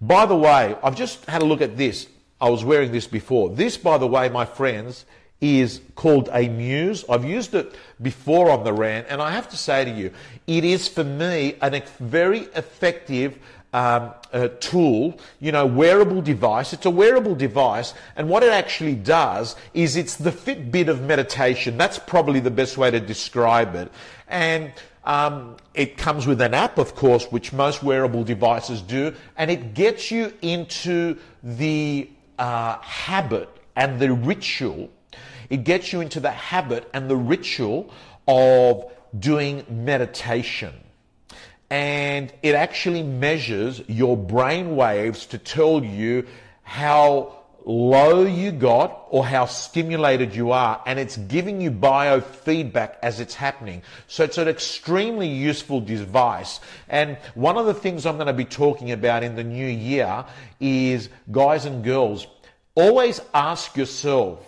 By 0.00 0.26
the 0.26 0.36
way, 0.36 0.76
I've 0.82 0.96
just 0.96 1.24
had 1.26 1.42
a 1.42 1.44
look 1.44 1.60
at 1.60 1.76
this. 1.76 2.08
I 2.40 2.50
was 2.50 2.64
wearing 2.64 2.92
this 2.92 3.06
before. 3.06 3.48
This, 3.48 3.76
by 3.76 3.98
the 3.98 4.06
way, 4.06 4.28
my 4.28 4.44
friends, 4.44 5.06
is 5.40 5.80
called 5.94 6.28
a 6.32 6.48
muse. 6.48 7.04
I've 7.08 7.24
used 7.24 7.54
it 7.54 7.74
before 8.00 8.50
on 8.50 8.64
the 8.64 8.72
rant, 8.72 9.06
and 9.08 9.20
I 9.22 9.30
have 9.30 9.48
to 9.50 9.56
say 9.56 9.84
to 9.84 9.90
you, 9.90 10.10
it 10.46 10.64
is 10.64 10.88
for 10.88 11.04
me 11.04 11.56
a 11.60 11.82
very 12.00 12.40
effective 12.54 13.38
um, 13.74 14.14
tool, 14.60 15.18
you 15.40 15.50
know, 15.50 15.66
wearable 15.66 16.22
device. 16.22 16.72
It's 16.72 16.86
a 16.86 16.90
wearable 16.90 17.34
device, 17.34 17.92
and 18.14 18.28
what 18.28 18.44
it 18.44 18.52
actually 18.52 18.94
does 18.94 19.56
is 19.74 19.96
it's 19.96 20.14
the 20.14 20.30
Fitbit 20.30 20.88
of 20.88 21.02
meditation. 21.02 21.76
That's 21.76 21.98
probably 21.98 22.38
the 22.38 22.52
best 22.52 22.78
way 22.78 22.92
to 22.92 23.00
describe 23.00 23.74
it. 23.74 23.90
And 24.28 24.72
um, 25.02 25.56
it 25.74 25.96
comes 25.96 26.24
with 26.24 26.40
an 26.40 26.54
app, 26.54 26.78
of 26.78 26.94
course, 26.94 27.26
which 27.26 27.52
most 27.52 27.82
wearable 27.82 28.22
devices 28.22 28.80
do, 28.80 29.12
and 29.36 29.50
it 29.50 29.74
gets 29.74 30.08
you 30.08 30.32
into 30.40 31.18
the 31.42 32.08
uh, 32.38 32.78
habit 32.78 33.48
and 33.74 33.98
the 33.98 34.12
ritual. 34.12 34.88
It 35.50 35.64
gets 35.64 35.92
you 35.92 36.00
into 36.00 36.20
the 36.20 36.30
habit 36.30 36.88
and 36.94 37.10
the 37.10 37.16
ritual 37.16 37.92
of 38.28 38.90
doing 39.18 39.66
meditation 39.68 40.72
and 41.74 42.32
it 42.44 42.54
actually 42.54 43.02
measures 43.02 43.82
your 43.88 44.16
brain 44.16 44.76
waves 44.76 45.26
to 45.26 45.38
tell 45.38 45.84
you 45.84 46.24
how 46.62 47.36
low 47.64 48.24
you 48.24 48.52
got 48.52 49.08
or 49.10 49.26
how 49.26 49.44
stimulated 49.44 50.36
you 50.36 50.52
are 50.52 50.80
and 50.86 51.00
it's 51.00 51.16
giving 51.16 51.60
you 51.60 51.72
biofeedback 51.72 52.94
as 53.02 53.18
it's 53.18 53.34
happening. 53.34 53.82
So 54.06 54.22
it's 54.22 54.38
an 54.38 54.46
extremely 54.46 55.26
useful 55.26 55.80
device. 55.80 56.60
And 56.88 57.16
one 57.34 57.56
of 57.56 57.66
the 57.66 57.74
things 57.74 58.06
i'm 58.06 58.18
going 58.18 58.28
to 58.28 58.32
be 58.32 58.44
talking 58.44 58.92
about 58.92 59.24
in 59.24 59.34
the 59.34 59.42
new 59.42 59.66
year 59.66 60.24
is 60.60 61.08
guys 61.32 61.64
and 61.64 61.82
girls 61.82 62.28
always 62.76 63.20
ask 63.34 63.76
yourself 63.76 64.38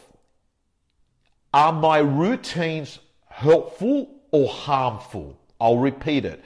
are 1.52 1.72
my 1.72 1.98
routines 1.98 3.00
helpful 3.28 4.14
or 4.30 4.46
harmful? 4.46 5.36
I'll 5.60 5.78
repeat 5.78 6.24
it 6.24 6.40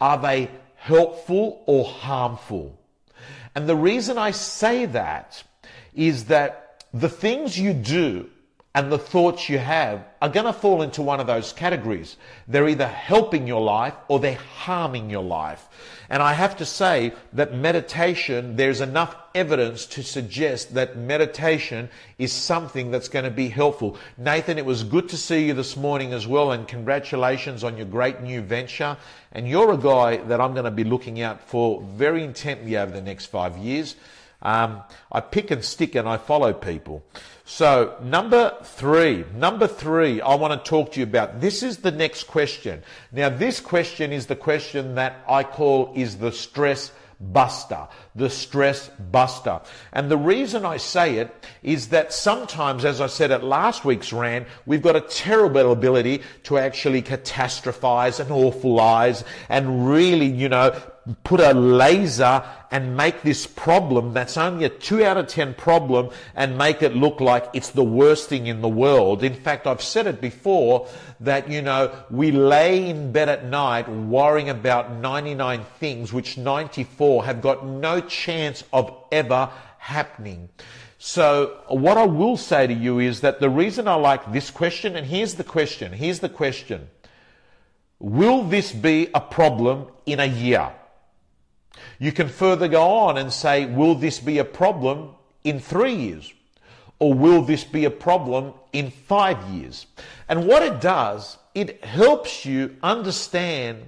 are 0.00 0.18
they 0.18 0.50
helpful 0.76 1.62
or 1.66 1.84
harmful? 1.84 2.78
And 3.54 3.68
the 3.68 3.76
reason 3.76 4.18
I 4.18 4.32
say 4.32 4.86
that 4.86 5.42
is 5.94 6.26
that 6.26 6.84
the 6.92 7.08
things 7.08 7.58
you 7.58 7.72
do 7.72 8.30
and 8.76 8.92
the 8.92 8.98
thoughts 8.98 9.48
you 9.48 9.56
have 9.56 10.04
are 10.20 10.28
going 10.28 10.44
to 10.44 10.52
fall 10.52 10.82
into 10.82 11.00
one 11.00 11.18
of 11.18 11.26
those 11.26 11.50
categories. 11.54 12.18
They're 12.46 12.68
either 12.68 12.86
helping 12.86 13.46
your 13.46 13.62
life 13.62 13.94
or 14.06 14.20
they're 14.20 14.34
harming 14.34 15.08
your 15.08 15.22
life. 15.22 15.66
And 16.10 16.22
I 16.22 16.34
have 16.34 16.58
to 16.58 16.66
say 16.66 17.14
that 17.32 17.54
meditation, 17.54 18.56
there's 18.56 18.82
enough 18.82 19.16
evidence 19.34 19.86
to 19.86 20.02
suggest 20.02 20.74
that 20.74 20.94
meditation 20.94 21.88
is 22.18 22.32
something 22.32 22.90
that's 22.90 23.08
going 23.08 23.24
to 23.24 23.30
be 23.30 23.48
helpful. 23.48 23.96
Nathan, 24.18 24.58
it 24.58 24.66
was 24.66 24.84
good 24.84 25.08
to 25.08 25.16
see 25.16 25.46
you 25.46 25.54
this 25.54 25.74
morning 25.74 26.12
as 26.12 26.26
well, 26.26 26.52
and 26.52 26.68
congratulations 26.68 27.64
on 27.64 27.78
your 27.78 27.86
great 27.86 28.20
new 28.20 28.42
venture. 28.42 28.98
And 29.32 29.48
you're 29.48 29.72
a 29.72 29.78
guy 29.78 30.18
that 30.18 30.38
I'm 30.38 30.52
going 30.52 30.64
to 30.66 30.70
be 30.70 30.84
looking 30.84 31.22
out 31.22 31.48
for 31.48 31.80
very 31.80 32.22
intently 32.22 32.76
over 32.76 32.92
the 32.92 33.00
next 33.00 33.26
five 33.26 33.56
years. 33.56 33.96
Um, 34.42 34.82
I 35.10 35.20
pick 35.20 35.50
and 35.50 35.64
stick 35.64 35.94
and 35.94 36.08
I 36.08 36.18
follow 36.18 36.52
people. 36.52 37.04
So, 37.44 37.96
number 38.02 38.56
three, 38.62 39.24
number 39.34 39.66
three, 39.66 40.20
I 40.20 40.34
want 40.34 40.52
to 40.64 40.68
talk 40.68 40.92
to 40.92 41.00
you 41.00 41.04
about. 41.04 41.40
This 41.40 41.62
is 41.62 41.78
the 41.78 41.92
next 41.92 42.24
question. 42.24 42.82
Now, 43.12 43.28
this 43.28 43.60
question 43.60 44.12
is 44.12 44.26
the 44.26 44.36
question 44.36 44.96
that 44.96 45.22
I 45.28 45.44
call 45.44 45.92
is 45.94 46.16
the 46.18 46.32
stress 46.32 46.90
buster, 47.20 47.88
the 48.16 48.30
stress 48.30 48.88
buster. 48.88 49.60
And 49.92 50.10
the 50.10 50.16
reason 50.16 50.64
I 50.64 50.78
say 50.78 51.16
it 51.16 51.46
is 51.62 51.88
that 51.88 52.12
sometimes, 52.12 52.84
as 52.84 53.00
I 53.00 53.06
said 53.06 53.30
at 53.30 53.44
last 53.44 53.84
week's 53.84 54.12
rant, 54.12 54.48
we've 54.64 54.82
got 54.82 54.96
a 54.96 55.00
terrible 55.00 55.72
ability 55.72 56.22
to 56.44 56.58
actually 56.58 57.02
catastrophize 57.02 58.18
and 58.18 58.30
awfulize 58.30 59.22
and 59.48 59.88
really, 59.88 60.26
you 60.26 60.48
know, 60.48 60.74
put 61.22 61.40
a 61.40 61.52
laser 61.52 62.42
and 62.70 62.96
make 62.96 63.22
this 63.22 63.46
problem 63.46 64.12
that's 64.12 64.36
only 64.36 64.64
a 64.64 64.68
2 64.68 65.04
out 65.04 65.16
of 65.16 65.28
10 65.28 65.54
problem 65.54 66.10
and 66.34 66.58
make 66.58 66.82
it 66.82 66.96
look 66.96 67.20
like 67.20 67.48
it's 67.52 67.70
the 67.70 67.84
worst 67.84 68.28
thing 68.28 68.48
in 68.48 68.60
the 68.60 68.68
world. 68.68 69.22
In 69.22 69.34
fact, 69.34 69.66
I've 69.68 69.82
said 69.82 70.08
it 70.08 70.20
before 70.20 70.88
that, 71.20 71.48
you 71.48 71.62
know, 71.62 71.94
we 72.10 72.32
lay 72.32 72.90
in 72.90 73.12
bed 73.12 73.28
at 73.28 73.44
night 73.44 73.88
worrying 73.88 74.50
about 74.50 74.92
99 74.94 75.64
things 75.78 76.12
which 76.12 76.36
94 76.36 77.24
have 77.24 77.40
got 77.40 77.64
no 77.64 78.00
chance 78.08 78.64
of 78.72 78.92
ever 79.12 79.50
happening. 79.78 80.48
So 80.98 81.60
what 81.68 81.98
I 81.98 82.04
will 82.04 82.36
say 82.36 82.66
to 82.66 82.72
you 82.72 82.98
is 82.98 83.20
that 83.20 83.38
the 83.38 83.50
reason 83.50 83.86
I 83.86 83.94
like 83.94 84.32
this 84.32 84.50
question, 84.50 84.96
and 84.96 85.06
here's 85.06 85.34
the 85.34 85.44
question, 85.44 85.92
here's 85.92 86.20
the 86.20 86.28
question. 86.28 86.88
Will 87.98 88.42
this 88.42 88.72
be 88.72 89.08
a 89.14 89.20
problem 89.20 89.86
in 90.04 90.20
a 90.20 90.26
year? 90.26 90.72
You 91.98 92.12
can 92.12 92.28
further 92.28 92.68
go 92.68 92.82
on 92.82 93.18
and 93.18 93.32
say, 93.32 93.66
will 93.66 93.94
this 93.94 94.20
be 94.20 94.38
a 94.38 94.44
problem 94.44 95.10
in 95.44 95.60
three 95.60 95.94
years? 95.94 96.32
Or 96.98 97.12
will 97.12 97.42
this 97.42 97.64
be 97.64 97.84
a 97.84 97.90
problem 97.90 98.54
in 98.72 98.90
five 98.90 99.42
years? 99.50 99.86
And 100.28 100.46
what 100.46 100.62
it 100.62 100.80
does, 100.80 101.38
it 101.54 101.84
helps 101.84 102.44
you 102.44 102.76
understand 102.82 103.82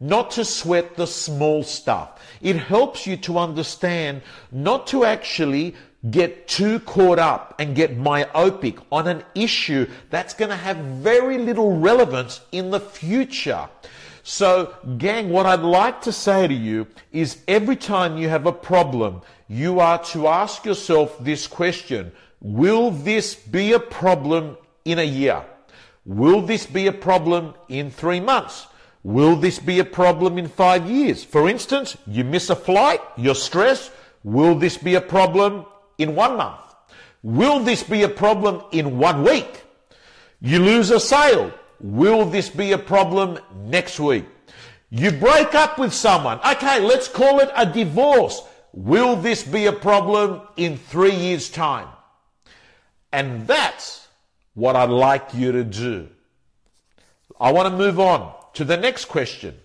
not 0.00 0.32
to 0.32 0.44
sweat 0.44 0.96
the 0.96 1.06
small 1.06 1.62
stuff. 1.62 2.20
It 2.40 2.56
helps 2.56 3.06
you 3.06 3.16
to 3.18 3.38
understand 3.38 4.22
not 4.52 4.86
to 4.88 5.04
actually 5.04 5.74
get 6.10 6.46
too 6.46 6.80
caught 6.80 7.18
up 7.18 7.54
and 7.58 7.74
get 7.74 7.96
myopic 7.96 8.76
on 8.92 9.08
an 9.08 9.24
issue 9.34 9.88
that's 10.10 10.34
going 10.34 10.50
to 10.50 10.56
have 10.56 10.76
very 10.76 11.38
little 11.38 11.78
relevance 11.78 12.40
in 12.52 12.70
the 12.70 12.80
future. 12.80 13.68
So, 14.22 14.74
gang, 14.98 15.30
what 15.30 15.46
I'd 15.46 15.60
like 15.60 16.02
to 16.02 16.12
say 16.12 16.46
to 16.48 16.54
you 16.54 16.86
is 17.12 17.42
every 17.46 17.76
time 17.76 18.16
you 18.16 18.28
have 18.28 18.46
a 18.46 18.52
problem, 18.52 19.22
you 19.48 19.80
are 19.80 20.02
to 20.04 20.28
ask 20.28 20.64
yourself 20.64 21.16
this 21.22 21.46
question 21.46 22.12
Will 22.40 22.90
this 22.90 23.34
be 23.34 23.72
a 23.72 23.80
problem 23.80 24.58
in 24.84 24.98
a 24.98 25.04
year? 25.04 25.44
Will 26.04 26.42
this 26.42 26.66
be 26.66 26.86
a 26.86 26.92
problem 26.92 27.54
in 27.68 27.90
three 27.90 28.20
months? 28.20 28.66
Will 29.04 29.36
this 29.36 29.58
be 29.58 29.80
a 29.80 29.84
problem 29.84 30.38
in 30.38 30.48
five 30.48 30.90
years? 30.90 31.22
For 31.22 31.46
instance, 31.46 31.96
you 32.06 32.24
miss 32.24 32.48
a 32.48 32.56
flight, 32.56 33.00
you're 33.18 33.34
stressed. 33.34 33.92
Will 34.24 34.54
this 34.54 34.78
be 34.78 34.94
a 34.94 35.00
problem 35.00 35.66
in 35.98 36.16
one 36.16 36.38
month? 36.38 36.60
Will 37.22 37.60
this 37.60 37.82
be 37.82 38.02
a 38.02 38.08
problem 38.08 38.62
in 38.72 38.96
one 38.96 39.22
week? 39.22 39.64
You 40.40 40.58
lose 40.58 40.90
a 40.90 40.98
sale. 40.98 41.52
Will 41.80 42.24
this 42.24 42.48
be 42.48 42.72
a 42.72 42.78
problem 42.78 43.38
next 43.54 44.00
week? 44.00 44.24
You 44.88 45.10
break 45.10 45.54
up 45.54 45.78
with 45.78 45.92
someone. 45.92 46.40
Okay, 46.40 46.80
let's 46.80 47.06
call 47.06 47.40
it 47.40 47.50
a 47.54 47.66
divorce. 47.66 48.40
Will 48.72 49.16
this 49.16 49.42
be 49.44 49.66
a 49.66 49.72
problem 49.72 50.40
in 50.56 50.78
three 50.78 51.14
years' 51.14 51.50
time? 51.50 51.88
And 53.12 53.46
that's 53.46 54.08
what 54.54 54.76
I'd 54.76 54.88
like 54.88 55.34
you 55.34 55.52
to 55.52 55.62
do. 55.62 56.08
I 57.38 57.52
want 57.52 57.68
to 57.68 57.76
move 57.76 58.00
on 58.00 58.34
to 58.54 58.64
the 58.64 58.76
next 58.76 59.06
question. 59.06 59.58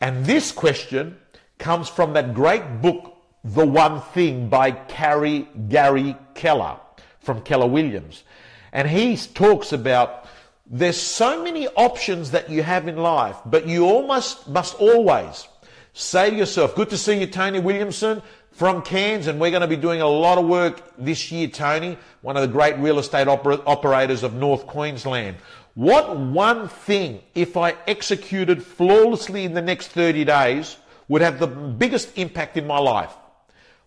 And 0.00 0.24
this 0.24 0.50
question 0.52 1.18
comes 1.58 1.88
from 1.88 2.14
that 2.14 2.34
great 2.34 2.80
book, 2.80 3.16
The 3.44 3.66
One 3.66 4.00
Thing 4.00 4.48
by 4.48 4.72
Carrie 4.72 5.48
Gary 5.68 6.16
Keller 6.34 6.78
from 7.20 7.42
Keller 7.42 7.66
Williams. 7.66 8.24
And 8.72 8.88
he 8.88 9.16
talks 9.16 9.72
about 9.72 10.26
there's 10.66 10.96
so 10.96 11.42
many 11.42 11.68
options 11.68 12.30
that 12.30 12.48
you 12.48 12.62
have 12.62 12.88
in 12.88 12.96
life, 12.96 13.36
but 13.44 13.66
you 13.66 13.84
almost 13.84 14.48
must 14.48 14.74
always 14.76 15.48
say 15.92 16.30
to 16.30 16.36
yourself, 16.36 16.74
good 16.74 16.90
to 16.90 16.96
see 16.96 17.20
you, 17.20 17.26
Tony 17.26 17.58
Williamson 17.58 18.22
from 18.60 18.82
Cairns, 18.82 19.26
and 19.26 19.40
we're 19.40 19.50
going 19.50 19.62
to 19.62 19.66
be 19.66 19.74
doing 19.74 20.02
a 20.02 20.06
lot 20.06 20.36
of 20.36 20.44
work 20.44 20.82
this 20.98 21.32
year, 21.32 21.48
Tony, 21.48 21.96
one 22.20 22.36
of 22.36 22.42
the 22.42 22.48
great 22.48 22.76
real 22.76 22.98
estate 22.98 23.26
oper- 23.26 23.62
operators 23.64 24.22
of 24.22 24.34
North 24.34 24.66
Queensland. 24.66 25.38
What 25.72 26.18
one 26.18 26.68
thing, 26.68 27.22
if 27.34 27.56
I 27.56 27.74
executed 27.86 28.62
flawlessly 28.62 29.46
in 29.46 29.54
the 29.54 29.62
next 29.62 29.88
30 29.92 30.26
days, 30.26 30.76
would 31.08 31.22
have 31.22 31.38
the 31.38 31.46
biggest 31.46 32.18
impact 32.18 32.58
in 32.58 32.66
my 32.66 32.78
life? 32.78 33.14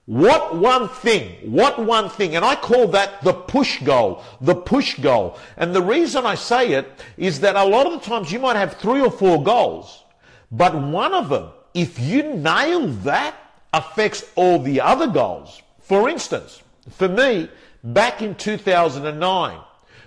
What 0.06 0.56
one 0.56 0.90
thing, 0.90 1.52
what 1.52 1.78
one 1.78 2.10
thing, 2.10 2.36
and 2.36 2.44
I 2.44 2.56
call 2.56 2.88
that 2.88 3.22
the 3.22 3.34
push 3.34 3.80
goal, 3.84 4.24
the 4.42 4.56
push 4.56 5.00
goal. 5.00 5.38
And 5.56 5.76
the 5.76 5.84
reason 5.84 6.26
I 6.26 6.34
say 6.34 6.72
it 6.72 6.92
is 7.16 7.42
that 7.42 7.56
a 7.56 7.64
lot 7.64 7.86
of 7.86 7.94
the 7.94 8.00
times 8.00 8.32
you 8.32 8.40
might 8.40 8.56
have 8.56 8.74
three 8.78 9.02
or 9.02 9.12
four 9.12 9.44
goals, 9.44 10.04
but 10.52 10.74
one 10.74 11.14
of 11.14 11.30
them, 11.30 11.52
if 11.76 12.00
you 12.00 12.24
nail 12.24 12.88
that, 12.88 13.36
affects 13.74 14.24
all 14.36 14.60
the 14.60 14.80
other 14.80 15.08
goals. 15.08 15.62
For 15.80 16.08
instance, 16.08 16.62
for 16.92 17.10
me, 17.10 17.50
back 17.84 18.22
in 18.22 18.36
2009, 18.36 19.60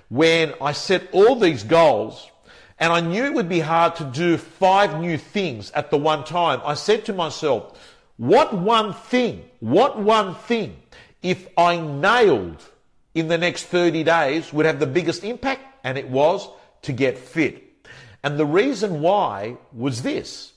when 0.09 0.55
I 0.61 0.73
set 0.73 1.09
all 1.13 1.37
these 1.37 1.65
goals, 1.65 2.31
and 2.79 2.93
I 2.93 3.01
knew 3.01 3.25
it 3.25 3.35
would 3.35 3.49
be 3.49 3.61
hard 3.61 3.97
to 3.97 4.05
do 4.05 4.37
five 4.37 5.01
new 5.01 5.19
things 5.19 5.71
at 5.73 5.91
the 5.91 5.97
one 5.97 6.25
time, 6.25 6.61
I 6.65 6.75
said 6.75 7.05
to 7.07 7.13
myself, 7.13 7.79
what 8.17 8.55
one 8.55 8.95
thing, 8.95 9.45
what 9.61 9.99
one 9.99 10.35
thing, 10.35 10.77
if 11.23 11.49
I 11.59 11.77
nailed 11.79 12.63
in 13.15 13.29
the 13.29 13.39
next 13.39 13.65
30 13.65 14.05
days 14.05 14.53
would 14.53 14.67
have 14.67 14.79
the 14.79 14.87
biggest 14.87 15.25
impact? 15.25 15.63
And 15.85 15.99
it 15.99 16.09
was 16.09 16.49
to 16.83 16.93
get 16.93 17.19
fit. 17.19 17.63
And 18.23 18.39
the 18.39 18.47
reason 18.47 19.01
why 19.01 19.57
was 19.73 20.03
this 20.03 20.53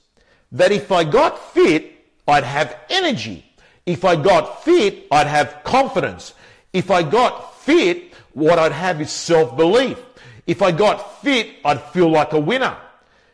that 0.52 0.72
if 0.72 0.90
I 0.90 1.04
got 1.04 1.38
fit, 1.52 1.89
I'd 2.30 2.44
have 2.44 2.76
energy. 2.88 3.44
If 3.86 4.04
I 4.04 4.16
got 4.16 4.64
fit, 4.64 5.06
I'd 5.10 5.26
have 5.26 5.62
confidence. 5.64 6.34
If 6.72 6.90
I 6.90 7.02
got 7.02 7.60
fit, 7.60 8.14
what 8.32 8.58
I'd 8.58 8.72
have 8.72 9.00
is 9.00 9.10
self 9.10 9.56
belief. 9.56 9.98
If 10.46 10.62
I 10.62 10.72
got 10.72 11.22
fit, 11.22 11.48
I'd 11.64 11.82
feel 11.82 12.10
like 12.10 12.32
a 12.32 12.40
winner. 12.40 12.76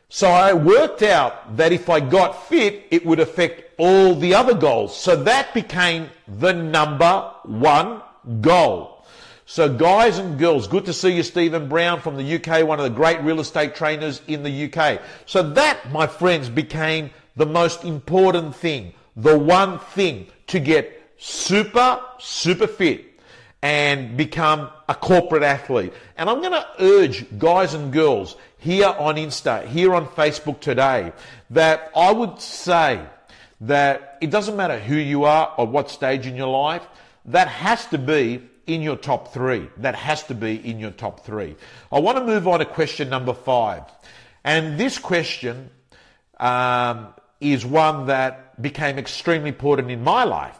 So 0.08 0.28
I 0.28 0.52
worked 0.52 1.02
out 1.02 1.56
that 1.56 1.72
if 1.72 1.90
I 1.90 2.00
got 2.00 2.48
fit, 2.48 2.84
it 2.90 3.04
would 3.04 3.20
affect 3.20 3.74
all 3.78 4.14
the 4.14 4.34
other 4.34 4.54
goals. 4.54 4.96
So 4.96 5.16
that 5.24 5.52
became 5.52 6.08
the 6.28 6.52
number 6.52 7.30
one 7.44 8.02
goal. 8.40 9.04
So 9.46 9.72
guys 9.72 10.18
and 10.18 10.38
girls, 10.38 10.66
good 10.66 10.86
to 10.86 10.92
see 10.92 11.10
you, 11.10 11.22
Stephen 11.22 11.68
Brown 11.68 12.00
from 12.00 12.16
the 12.16 12.34
UK, 12.36 12.66
one 12.66 12.80
of 12.80 12.84
the 12.84 12.90
great 12.90 13.20
real 13.22 13.40
estate 13.40 13.74
trainers 13.74 14.20
in 14.26 14.42
the 14.42 14.72
UK. 14.72 15.00
So 15.24 15.42
that, 15.50 15.92
my 15.92 16.06
friends, 16.06 16.48
became 16.48 17.10
the 17.36 17.46
most 17.46 17.84
important 17.84 18.56
thing, 18.56 18.94
the 19.14 19.38
one 19.38 19.78
thing 19.78 20.26
to 20.48 20.58
get 20.58 20.92
super, 21.18 22.00
super 22.18 22.66
fit 22.66 23.04
and 23.62 24.16
become 24.16 24.70
a 24.88 24.94
corporate 24.94 25.42
athlete. 25.42 25.92
And 26.16 26.28
I'm 26.28 26.40
going 26.40 26.52
to 26.52 26.66
urge 26.78 27.38
guys 27.38 27.74
and 27.74 27.92
girls 27.92 28.36
here 28.58 28.86
on 28.86 29.16
Insta, 29.16 29.66
here 29.66 29.94
on 29.94 30.06
Facebook 30.06 30.60
today, 30.60 31.12
that 31.50 31.90
I 31.96 32.12
would 32.12 32.40
say 32.40 33.04
that 33.62 34.18
it 34.20 34.30
doesn't 34.30 34.56
matter 34.56 34.78
who 34.78 34.96
you 34.96 35.24
are 35.24 35.54
or 35.56 35.66
what 35.66 35.90
stage 35.90 36.26
in 36.26 36.36
your 36.36 36.48
life, 36.48 36.86
that 37.26 37.48
has 37.48 37.86
to 37.86 37.98
be 37.98 38.42
in 38.66 38.82
your 38.82 38.96
top 38.96 39.32
three. 39.32 39.68
That 39.78 39.94
has 39.94 40.24
to 40.24 40.34
be 40.34 40.56
in 40.68 40.78
your 40.78 40.90
top 40.90 41.24
three. 41.24 41.56
I 41.90 42.00
want 42.00 42.18
to 42.18 42.24
move 42.24 42.46
on 42.48 42.58
to 42.58 42.64
question 42.64 43.08
number 43.08 43.32
five. 43.32 43.82
And 44.44 44.78
this 44.78 44.98
question 44.98 45.70
um, 46.38 47.14
is 47.40 47.64
one 47.64 48.06
that 48.06 48.60
became 48.60 48.98
extremely 48.98 49.48
important 49.48 49.90
in 49.90 50.02
my 50.02 50.24
life. 50.24 50.58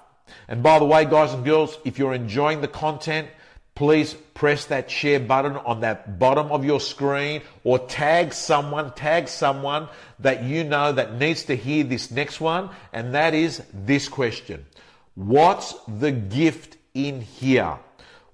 And 0.49 0.63
by 0.63 0.79
the 0.79 0.85
way, 0.85 1.05
guys 1.05 1.33
and 1.33 1.45
girls, 1.45 1.79
if 1.85 1.99
you're 1.99 2.15
enjoying 2.15 2.61
the 2.61 2.69
content, 2.69 3.29
please 3.75 4.15
press 4.35 4.67
that 4.67 4.91
share 4.91 5.21
button 5.21 5.57
on 5.57 5.81
that 5.81 6.19
bottom 6.19 6.51
of 6.51 6.65
your 6.65 6.81
screen 6.81 7.43
or 7.65 7.79
tag 7.79 8.33
someone, 8.33 8.93
tag 8.95 9.29
someone 9.29 9.89
that 10.19 10.43
you 10.43 10.65
know 10.65 10.93
that 10.93 11.15
needs 11.15 11.45
to 11.45 11.57
hear 11.57 11.85
this 11.85 12.11
next 12.11 12.41
one. 12.41 12.71
And 12.93 13.15
that 13.15 13.35
is 13.35 13.63
this 13.73 14.09
question. 14.09 14.67
What's 15.15 15.75
the 15.87 16.13
gift 16.13 16.77
in 16.95 17.21
here? 17.21 17.79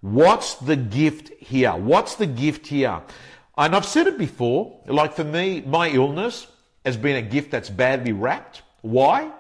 What's 0.01 0.55
the 0.55 0.77
gift 0.77 1.31
here? 1.39 1.73
What's 1.73 2.17
the 2.17 2.27
gift 2.27 2.67
here? 2.67 3.03
And 3.57 3.77
I've 3.77 3.85
said 3.85 4.07
it 4.07 4.19
before, 4.19 4.81
like 4.87 5.15
for 5.15 5.25
me, 5.25 5.61
my 5.61 5.91
illness 5.91 6.47
has 6.85 6.97
been 6.97 7.17
a 7.17 7.23
gift 7.23 7.51
that's 7.51 7.71
badly 7.71 8.13
wrapped. 8.13 8.63
Why? 8.83 9.31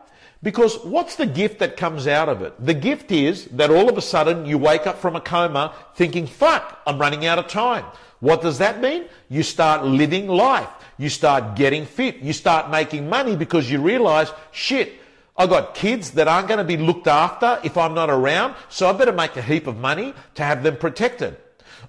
Because 0.42 0.76
what's 0.84 1.16
the 1.16 1.26
gift 1.26 1.60
that 1.60 1.76
comes 1.76 2.06
out 2.06 2.28
of 2.28 2.42
it? 2.42 2.54
The 2.64 2.74
gift 2.74 3.12
is 3.12 3.46
that 3.46 3.70
all 3.70 3.88
of 3.88 3.96
a 3.96 4.02
sudden 4.02 4.44
you 4.44 4.58
wake 4.58 4.86
up 4.86 4.98
from 4.98 5.14
a 5.14 5.20
coma 5.20 5.74
thinking, 5.94 6.26
fuck, 6.26 6.80
I'm 6.86 6.98
running 6.98 7.26
out 7.26 7.38
of 7.38 7.46
time. 7.46 7.84
What 8.18 8.42
does 8.42 8.58
that 8.58 8.80
mean? 8.80 9.04
You 9.28 9.42
start 9.42 9.84
living 9.84 10.26
life. 10.28 10.68
You 10.98 11.08
start 11.08 11.56
getting 11.56 11.86
fit. 11.86 12.18
You 12.18 12.32
start 12.32 12.70
making 12.70 13.08
money 13.08 13.36
because 13.36 13.70
you 13.70 13.80
realize, 13.80 14.32
shit, 14.50 14.94
I 15.36 15.46
got 15.46 15.74
kids 15.74 16.12
that 16.12 16.28
aren't 16.28 16.48
going 16.48 16.58
to 16.58 16.64
be 16.64 16.76
looked 16.76 17.06
after 17.06 17.58
if 17.64 17.78
I'm 17.78 17.94
not 17.94 18.10
around, 18.10 18.54
so 18.68 18.88
I 18.88 18.92
better 18.92 19.12
make 19.12 19.36
a 19.36 19.42
heap 19.42 19.66
of 19.66 19.76
money 19.78 20.14
to 20.34 20.42
have 20.42 20.62
them 20.62 20.76
protected. 20.76 21.36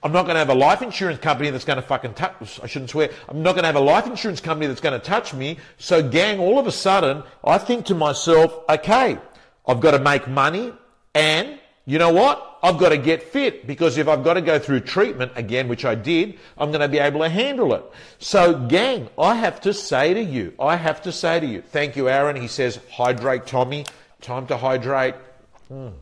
I'm 0.03 0.11
not 0.11 0.23
going 0.23 0.35
to 0.35 0.39
have 0.39 0.49
a 0.49 0.55
life 0.55 0.81
insurance 0.81 1.19
company 1.19 1.49
that's 1.49 1.63
going 1.63 1.77
to 1.77 1.81
fucking 1.81 2.15
touch, 2.15 2.59
I 2.61 2.67
shouldn't 2.67 2.91
swear. 2.91 3.09
I'm 3.29 3.41
not 3.41 3.53
going 3.53 3.63
to 3.63 3.67
have 3.67 3.77
a 3.77 3.79
life 3.79 4.05
insurance 4.05 4.41
company 4.41 4.67
that's 4.67 4.81
going 4.81 4.99
to 4.99 5.05
touch 5.05 5.33
me. 5.33 5.57
So 5.77 6.07
gang, 6.07 6.39
all 6.39 6.59
of 6.59 6.67
a 6.67 6.71
sudden, 6.71 7.23
I 7.43 7.57
think 7.57 7.85
to 7.85 7.95
myself, 7.95 8.53
okay, 8.69 9.17
I've 9.65 9.79
got 9.79 9.91
to 9.91 9.99
make 9.99 10.27
money 10.27 10.73
and 11.15 11.57
you 11.85 11.99
know 11.99 12.11
what? 12.11 12.59
I've 12.63 12.77
got 12.77 12.89
to 12.89 12.97
get 12.97 13.23
fit 13.23 13.67
because 13.67 13.97
if 13.97 14.07
I've 14.07 14.23
got 14.23 14.35
to 14.35 14.41
go 14.41 14.57
through 14.57 14.81
treatment 14.81 15.33
again, 15.35 15.67
which 15.67 15.83
I 15.83 15.95
did, 15.95 16.37
I'm 16.57 16.69
going 16.71 16.81
to 16.81 16.87
be 16.87 16.99
able 16.99 17.19
to 17.21 17.29
handle 17.29 17.73
it. 17.73 17.83
So 18.19 18.57
gang, 18.67 19.09
I 19.17 19.35
have 19.35 19.59
to 19.61 19.73
say 19.73 20.13
to 20.13 20.21
you, 20.21 20.53
I 20.59 20.77
have 20.77 21.01
to 21.03 21.11
say 21.11 21.39
to 21.41 21.45
you, 21.45 21.61
thank 21.61 21.97
you, 21.97 22.07
Aaron. 22.07 22.37
He 22.37 22.47
says, 22.47 22.79
hydrate, 22.89 23.45
Tommy. 23.45 23.85
Time 24.21 24.47
to 24.47 24.55
hydrate. 24.55 25.15
Mm. 25.71 25.93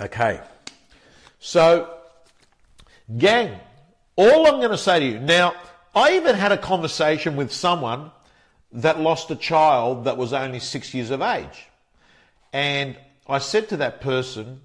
Okay. 0.00 0.40
So, 1.38 1.94
gang, 3.16 3.58
all 4.16 4.46
I'm 4.46 4.58
going 4.58 4.70
to 4.70 4.78
say 4.78 5.00
to 5.00 5.06
you 5.06 5.18
now, 5.18 5.54
I 5.94 6.16
even 6.16 6.34
had 6.34 6.52
a 6.52 6.58
conversation 6.58 7.36
with 7.36 7.52
someone 7.52 8.10
that 8.72 9.00
lost 9.00 9.30
a 9.30 9.36
child 9.36 10.04
that 10.04 10.16
was 10.16 10.32
only 10.32 10.58
six 10.58 10.92
years 10.92 11.10
of 11.10 11.22
age. 11.22 11.66
And 12.52 12.96
I 13.26 13.38
said 13.38 13.70
to 13.70 13.78
that 13.78 14.00
person, 14.00 14.60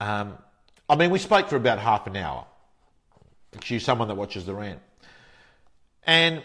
um, 0.00 0.38
I 0.88 0.96
mean, 0.96 1.10
we 1.10 1.18
spoke 1.18 1.48
for 1.48 1.56
about 1.56 1.78
half 1.78 2.06
an 2.06 2.16
hour. 2.16 2.44
She's 3.62 3.84
someone 3.84 4.08
that 4.08 4.14
watches 4.16 4.46
the 4.46 4.54
rant. 4.54 4.80
And 6.04 6.42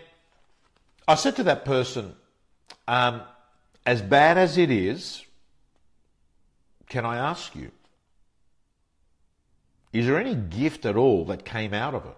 I 1.08 1.16
said 1.16 1.36
to 1.38 1.44
that 1.44 1.66
person, 1.66 2.16
um, 2.88 3.22
as 3.86 4.02
bad 4.02 4.38
as 4.38 4.58
it 4.58 4.72
is, 4.72 5.24
can 6.90 7.06
I 7.06 7.18
ask 7.18 7.56
you, 7.56 7.72
is 9.94 10.06
there 10.06 10.20
any 10.20 10.36
gift 10.36 10.86
at 10.86 10.96
all 10.96 11.26
that 11.26 11.46
came 11.46 11.74
out 11.74 11.94
of 11.94 12.06
it? 12.06 12.18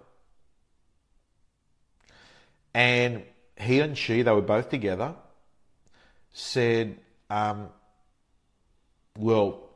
And 2.73 3.23
he 3.58 3.79
and 3.79 3.97
she, 3.97 4.21
they 4.21 4.32
were 4.32 4.41
both 4.41 4.69
together, 4.69 5.15
said, 6.32 6.97
um, 7.29 7.69
well, 9.17 9.69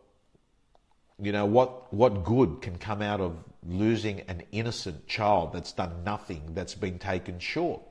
you 1.19 1.31
know, 1.31 1.45
what, 1.45 1.93
what 1.93 2.23
good 2.23 2.61
can 2.61 2.77
come 2.77 3.01
out 3.01 3.21
of 3.21 3.37
losing 3.65 4.21
an 4.21 4.43
innocent 4.51 5.07
child 5.07 5.53
that's 5.53 5.71
done 5.71 6.03
nothing, 6.03 6.41
that's 6.53 6.75
been 6.75 6.99
taken 6.99 7.39
short? 7.39 7.81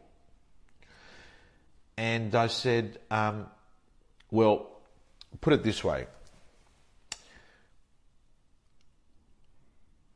And 1.97 2.35
I 2.35 2.47
said, 2.47 2.99
um, 3.11 3.47
well, 4.31 4.67
put 5.41 5.53
it 5.53 5.63
this 5.63 5.83
way 5.85 6.07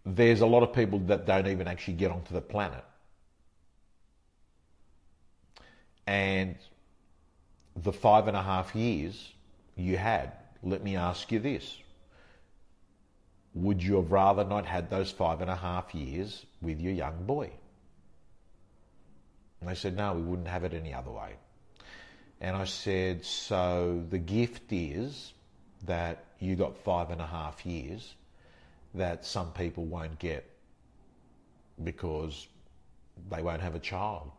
there's 0.07 0.41
a 0.41 0.47
lot 0.47 0.63
of 0.63 0.73
people 0.73 1.01
that 1.01 1.27
don't 1.27 1.49
even 1.49 1.67
actually 1.67 1.95
get 1.95 2.13
onto 2.13 2.33
the 2.33 2.41
planet. 2.41 2.85
And 6.07 6.55
the 7.75 7.93
five 7.93 8.29
and 8.29 8.37
a 8.37 8.43
half 8.43 8.75
years 8.77 9.33
you 9.75 9.97
had, 9.97 10.33
let 10.63 10.83
me 10.83 10.95
ask 10.95 11.33
you 11.33 11.41
this. 11.41 11.77
Would 13.55 13.83
you 13.83 13.97
have 13.97 14.13
rather 14.13 14.45
not 14.45 14.65
had 14.65 14.91
those 14.91 15.11
five 15.11 15.41
and 15.41 15.51
a 15.51 15.57
half 15.57 15.93
years 15.93 16.47
with 16.63 16.81
your 16.81 16.93
young 16.93 17.25
boy? 17.25 17.51
And 19.61 19.69
they 19.69 19.75
said, 19.75 19.97
no, 19.97 20.15
we 20.15 20.23
wouldn't 20.23 20.49
have 20.49 20.63
it 20.63 20.73
any 20.73 20.95
other 20.95 21.11
way. 21.11 21.33
And 22.41 22.55
I 22.55 22.65
said, 22.65 23.25
so 23.25 24.05
the 24.09 24.19
gift 24.19 24.73
is 24.73 25.33
that 25.85 26.25
you 26.39 26.55
got 26.55 26.77
five 26.77 27.11
and 27.11 27.21
a 27.21 27.27
half 27.27 27.67
years 27.67 28.15
that 28.97 29.25
some 29.25 29.53
people 29.53 29.85
won't 29.85 30.19
get 30.19 30.49
because 31.83 32.47
they 33.31 33.43
won't 33.43 33.63
have 33.63 33.75
a 33.75 33.79
child. 33.79 34.31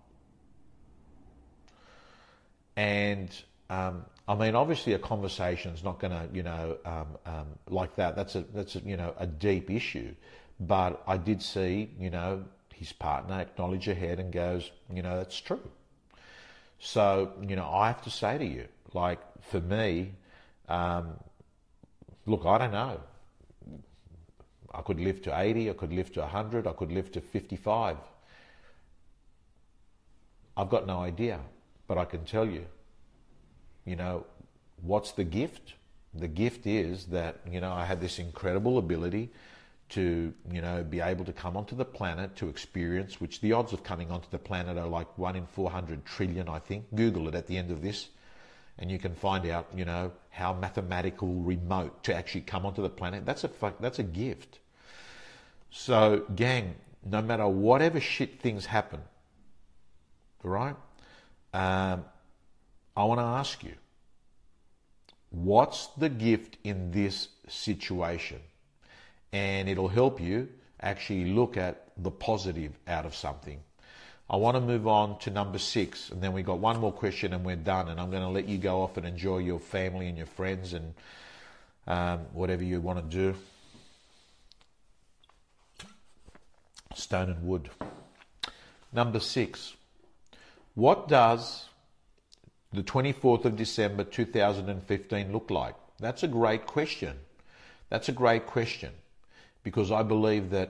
And 2.76 3.30
um, 3.70 4.06
I 4.28 4.36
mean, 4.36 4.56
obviously, 4.56 4.94
a 4.94 5.00
conversation 5.00 5.74
is 5.74 5.84
not 5.84 6.00
going 6.00 6.12
to, 6.12 6.28
you 6.34 6.44
know, 6.44 6.78
um, 6.86 7.08
um, 7.26 7.48
like 7.70 7.96
that. 7.96 8.16
That's 8.16 8.36
a 8.36 8.42
that's 8.54 8.76
a, 8.76 8.80
you 8.80 8.98
know 8.98 9.14
a 9.18 9.26
deep 9.26 9.70
issue. 9.72 10.14
But 10.60 11.02
I 11.08 11.18
did 11.18 11.42
see, 11.42 11.92
you 12.00 12.10
know, 12.10 12.44
his 12.74 12.92
partner 12.92 13.40
acknowledge 13.40 13.88
ahead 13.88 14.20
and 14.20 14.32
goes, 14.32 14.72
you 14.94 15.02
know, 15.02 15.18
that's 15.18 15.40
true. 15.40 15.62
So 16.80 17.34
you 17.42 17.56
know, 17.56 17.70
I 17.70 17.88
have 17.88 18.02
to 18.04 18.12
say 18.12 18.38
to 18.38 18.46
you, 18.46 18.68
like 18.94 19.20
for 19.44 19.60
me, 19.60 20.14
um, 20.68 21.14
look, 22.26 22.46
I 22.46 22.58
don't 22.58 22.72
know. 22.72 23.00
I 24.74 24.82
could 24.82 25.00
live 25.00 25.22
to 25.24 25.40
80, 25.40 25.70
I 25.70 25.74
could 25.74 25.94
live 25.94 26.12
to 26.14 26.22
100, 26.22 26.68
I 26.68 26.74
could 26.74 26.92
live 26.92 27.12
to 27.14 27.22
55. 27.22 27.98
I've 30.56 30.70
got 30.70 30.88
no 30.88 31.00
idea, 31.00 31.40
but 31.88 31.98
I 31.98 32.06
can 32.06 32.26
tell 32.26 32.46
you, 32.46 32.66
you 33.86 33.96
know, 33.96 34.26
what's 34.82 35.12
the 35.12 35.24
gift? 35.24 35.74
The 36.14 36.28
gift 36.28 36.66
is 36.66 37.06
that, 37.08 37.40
you 37.50 37.62
know, 37.62 37.72
I 37.72 37.86
have 37.86 38.02
this 38.02 38.20
incredible 38.20 38.78
ability 38.78 39.30
to, 39.90 40.34
you 40.52 40.62
know, 40.62 40.84
be 40.84 41.00
able 41.00 41.24
to 41.26 41.34
come 41.34 41.56
onto 41.56 41.76
the 41.76 41.86
planet 41.86 42.36
to 42.38 42.50
experience, 42.50 43.22
which 43.22 43.40
the 43.40 43.54
odds 43.54 43.72
of 43.72 43.84
coming 43.84 44.12
onto 44.12 44.30
the 44.30 44.40
planet 44.40 44.78
are 44.78 44.88
like 44.88 45.18
1 45.18 45.36
in 45.36 45.46
400 45.46 46.06
trillion, 46.06 46.50
I 46.50 46.60
think. 46.60 46.86
Google 46.94 47.28
it 47.28 47.36
at 47.36 47.48
the 47.48 47.58
end 47.58 47.72
of 47.72 47.82
this, 47.82 48.10
and 48.80 48.92
you 48.92 49.00
can 49.00 49.16
find 49.16 49.48
out, 49.48 49.68
you 49.76 49.86
know, 49.86 50.12
how 50.30 50.54
mathematical 50.54 51.34
remote 51.36 52.04
to 52.04 52.14
actually 52.14 52.42
come 52.42 52.66
onto 52.66 52.82
the 52.82 52.90
planet. 52.90 53.26
That's 53.26 53.44
a, 53.44 53.50
that's 53.80 54.00
a 54.00 54.04
gift. 54.04 54.60
So, 55.70 56.26
gang, 56.36 56.76
no 57.04 57.22
matter 57.22 57.48
whatever 57.48 58.00
shit 58.00 58.40
things 58.40 58.66
happen, 58.66 59.02
right? 60.44 60.76
um, 61.54 62.06
I 62.96 63.04
want 63.04 63.20
to 63.20 63.26
ask 63.26 63.64
you 63.64 63.74
what's 65.30 65.88
the 65.98 66.10
gift 66.10 66.58
in 66.64 66.92
this 66.92 67.30
situation? 67.48 68.40
And 69.34 69.68
it'll 69.68 69.88
help 69.88 70.22
you 70.22 70.50
actually 70.80 71.26
look 71.26 71.58
at 71.58 71.90
the 71.98 72.12
positive 72.12 72.78
out 72.88 73.06
of 73.06 73.16
something. 73.16 73.60
I 74.30 74.36
want 74.36 74.56
to 74.56 74.62
move 74.62 74.88
on 74.88 75.20
to 75.20 75.30
number 75.30 75.58
six, 75.58 76.10
and 76.10 76.22
then 76.22 76.34
we 76.34 76.44
got 76.44 76.60
one 76.60 76.80
more 76.80 76.92
question 76.92 77.34
and 77.34 77.46
we're 77.46 77.56
done. 77.56 77.88
And 77.88 78.00
I'm 78.00 78.12
going 78.12 78.24
to 78.24 78.30
let 78.30 78.48
you 78.48 78.58
go 78.58 78.82
off 78.82 78.98
and 78.98 79.06
enjoy 79.06 79.38
your 79.38 79.60
family 79.60 80.08
and 80.10 80.18
your 80.18 80.28
friends 80.28 80.74
and 80.74 80.94
um, 81.88 82.20
whatever 82.34 82.64
you 82.64 82.82
want 82.82 83.10
to 83.10 83.18
do. 83.18 83.36
Stone 86.94 87.30
and 87.30 87.48
wood. 87.48 87.70
Number 88.92 89.20
six. 89.20 89.76
What 90.76 91.08
does 91.08 91.70
the 92.74 92.84
24th 92.84 93.46
of 93.46 93.56
December 93.56 94.04
2015 94.04 95.32
look 95.32 95.50
like? 95.50 95.76
That's 96.00 96.24
a 96.24 96.28
great 96.28 96.68
question. 96.68 97.16
That's 97.90 98.10
a 98.10 98.12
great 98.12 98.46
question 98.46 98.92
because 99.64 99.92
I 99.92 100.04
believe 100.04 100.50
that 100.52 100.70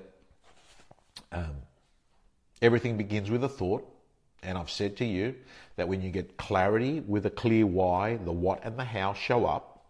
um, 1.32 1.56
everything 2.62 2.98
begins 2.98 3.30
with 3.30 3.44
a 3.44 3.50
thought. 3.50 3.88
And 4.44 4.58
I've 4.58 4.70
said 4.70 4.98
to 4.98 5.06
you 5.06 5.36
that 5.76 5.88
when 5.88 6.02
you 6.02 6.12
get 6.12 6.38
clarity 6.38 7.00
with 7.00 7.26
a 7.26 7.30
clear 7.30 7.66
why, 7.66 8.18
the 8.18 8.32
what 8.32 8.64
and 8.64 8.78
the 8.78 8.84
how 8.84 9.14
show 9.14 9.46
up. 9.46 9.86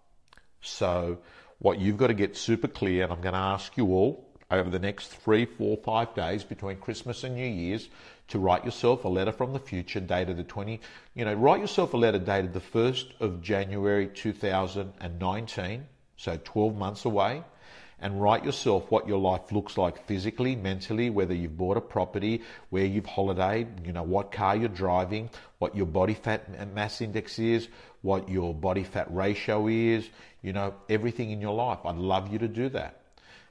So, 0.61 1.19
what 1.59 1.79
you've 1.79 1.97
got 1.97 2.07
to 2.07 2.13
get 2.13 2.37
super 2.37 2.67
clear, 2.67 3.03
and 3.03 3.11
I'm 3.11 3.21
going 3.21 3.33
to 3.33 3.39
ask 3.39 3.75
you 3.77 3.87
all 3.87 4.27
over 4.49 4.69
the 4.69 4.79
next 4.79 5.09
three, 5.09 5.45
four, 5.45 5.77
five 5.77 6.13
days 6.15 6.43
between 6.43 6.77
Christmas 6.77 7.23
and 7.23 7.35
New 7.35 7.45
Year's 7.45 7.89
to 8.29 8.39
write 8.39 8.63
yourself 8.63 9.03
a 9.03 9.09
letter 9.09 9.31
from 9.31 9.53
the 9.53 9.59
future 9.59 9.99
dated 9.99 10.37
the 10.37 10.43
20, 10.43 10.79
you 11.15 11.25
know, 11.25 11.33
write 11.33 11.59
yourself 11.59 11.93
a 11.93 11.97
letter 11.97 12.19
dated 12.19 12.53
the 12.53 12.59
1st 12.59 13.19
of 13.19 13.41
January 13.41 14.07
2019, 14.07 15.85
so 16.15 16.39
12 16.43 16.75
months 16.75 17.05
away 17.05 17.43
and 17.99 18.21
write 18.21 18.45
yourself 18.45 18.91
what 18.91 19.07
your 19.07 19.17
life 19.17 19.51
looks 19.51 19.77
like 19.77 20.05
physically, 20.05 20.55
mentally, 20.55 21.09
whether 21.09 21.33
you've 21.33 21.57
bought 21.57 21.77
a 21.77 21.81
property, 21.81 22.43
where 22.69 22.85
you've 22.85 23.05
holidayed, 23.05 23.85
you 23.85 23.91
know, 23.91 24.03
what 24.03 24.31
car 24.31 24.55
you're 24.55 24.69
driving, 24.69 25.29
what 25.57 25.75
your 25.75 25.87
body 25.87 26.13
fat 26.13 26.73
mass 26.73 27.01
index 27.01 27.39
is, 27.39 27.67
what 28.01 28.29
your 28.29 28.53
body 28.53 28.83
fat 28.83 29.13
ratio 29.13 29.67
is, 29.67 30.07
you 30.41 30.53
know, 30.53 30.73
everything 30.89 31.31
in 31.31 31.41
your 31.41 31.55
life. 31.55 31.79
I'd 31.85 31.95
love 31.95 32.31
you 32.31 32.39
to 32.39 32.47
do 32.47 32.69
that. 32.69 33.01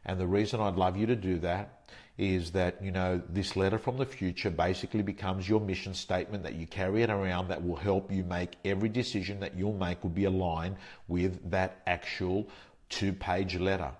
And 0.05 0.21
the 0.21 0.27
reason 0.27 0.61
I'd 0.61 0.77
love 0.77 0.97
you 0.97 1.07
to 1.07 1.17
do 1.17 1.39
that 1.41 1.91
is 2.17 2.53
that, 2.53 2.83
you 2.83 2.93
know, 2.93 3.21
this 3.29 3.57
letter 3.57 3.79
from 3.79 3.99
the 3.99 4.07
future 4.07 4.49
basically 4.49 5.03
becomes 5.03 5.49
your 5.49 5.61
mission 5.61 5.93
statement 5.93 6.45
that 6.45 6.55
you 6.55 6.67
carry 6.67 7.03
it 7.03 7.11
around 7.11 7.49
that 7.49 7.67
will 7.67 7.77
help 7.77 8.11
you 8.11 8.25
make 8.25 8.53
every 8.65 8.89
decision 8.89 9.41
that 9.41 9.57
you'll 9.57 9.77
make 9.77 10.03
will 10.03 10.11
be 10.11 10.25
aligned 10.25 10.77
with 11.09 11.51
that 11.51 11.83
actual 11.87 12.49
two 12.89 13.13
page 13.13 13.57
letter. 13.57 13.91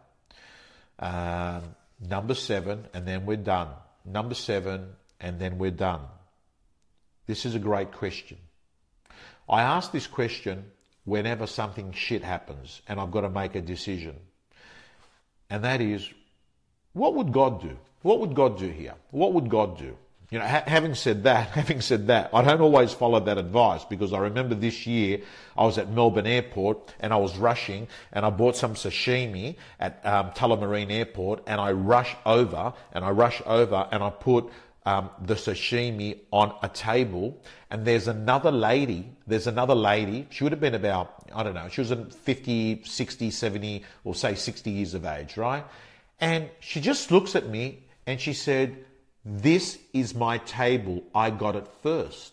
Um, 0.99 1.63
number 2.01 2.35
seven, 2.35 2.87
and 2.95 3.07
then 3.07 3.27
we're 3.27 3.37
done. 3.37 3.69
Number 4.05 4.35
seven, 4.35 4.89
and 5.21 5.39
then 5.39 5.59
we're 5.59 5.71
done. 5.71 6.01
This 7.27 7.45
is 7.45 7.55
a 7.55 7.59
great 7.59 7.93
question. 7.93 8.39
I 9.49 9.63
ask 9.63 9.93
this 9.93 10.07
question 10.07 10.65
whenever 11.05 11.47
something 11.47 11.93
shit 11.93 12.23
happens 12.23 12.83
and 12.89 13.01
I've 13.01 13.11
got 13.11 13.23
to 13.23 13.31
make 13.31 13.55
a 13.55 13.61
decision. 13.61 14.17
And 15.51 15.65
that 15.65 15.81
is, 15.81 16.09
what 16.93 17.15
would 17.15 17.33
God 17.33 17.61
do? 17.61 17.79
What 18.03 18.21
would 18.21 18.35
God 18.35 18.59
do 18.59 18.69
here? 18.69 18.95
What 19.11 19.33
would 19.33 19.49
God 19.49 19.79
do? 19.79 19.97
You 20.31 20.41
know, 20.41 20.47
ha- 20.47 20.65
having 20.67 20.95
said 20.95 21.23
that, 21.25 21.49
having 21.53 21.81
said 21.81 22.09
that, 22.09 22.31
I 22.33 22.43
don't 22.43 22.61
always 22.61 22.93
follow 22.93 23.21
that 23.21 23.39
advice 23.39 23.85
because 23.85 24.13
I 24.13 24.19
remember 24.19 24.55
this 24.55 24.87
year 24.87 25.21
I 25.57 25.65
was 25.65 25.79
at 25.79 25.91
Melbourne 25.91 26.27
Airport 26.27 26.95
and 27.01 27.13
I 27.13 27.17
was 27.17 27.37
rushing 27.37 27.87
and 28.13 28.27
I 28.27 28.31
bought 28.31 28.57
some 28.57 28.75
sashimi 28.75 29.57
at 29.79 30.05
um, 30.05 30.31
Tullamarine 30.31 30.91
Airport 30.91 31.45
and 31.47 31.61
I 31.61 31.73
rush 31.73 32.17
over 32.25 32.73
and 32.93 33.05
I 33.05 33.11
rush 33.11 33.41
over 33.47 33.89
and 33.93 34.03
I 34.03 34.11
put 34.11 34.51
um, 34.85 35.11
the 35.21 35.35
sashimi 35.35 36.19
on 36.33 36.55
a 36.63 36.69
table 36.69 37.41
and 37.71 37.85
there's 37.85 38.09
another 38.09 38.51
lady, 38.51 39.09
there's 39.27 39.47
another 39.47 39.75
lady, 39.75 40.27
she 40.31 40.45
would 40.45 40.53
have 40.53 40.61
been 40.61 40.75
about, 40.75 41.25
I 41.35 41.43
don't 41.43 41.55
know, 41.55 41.69
she 41.69 41.83
was 41.83 41.93
50, 41.93 42.83
60, 42.85 43.31
70 43.31 43.85
or 44.05 44.15
say 44.15 44.35
60 44.35 44.71
years 44.71 44.95
of 44.95 45.05
age, 45.05 45.37
right? 45.37 45.65
And 46.21 46.49
she 46.61 46.81
just 46.81 47.11
looks 47.11 47.37
at 47.37 47.49
me 47.49 47.85
and 48.07 48.21
she 48.21 48.33
said, 48.33 48.86
this 49.29 49.77
is 49.93 50.15
my 50.15 50.39
table. 50.39 51.03
I 51.13 51.31
got 51.31 51.57
it 51.57 51.67
first. 51.83 52.33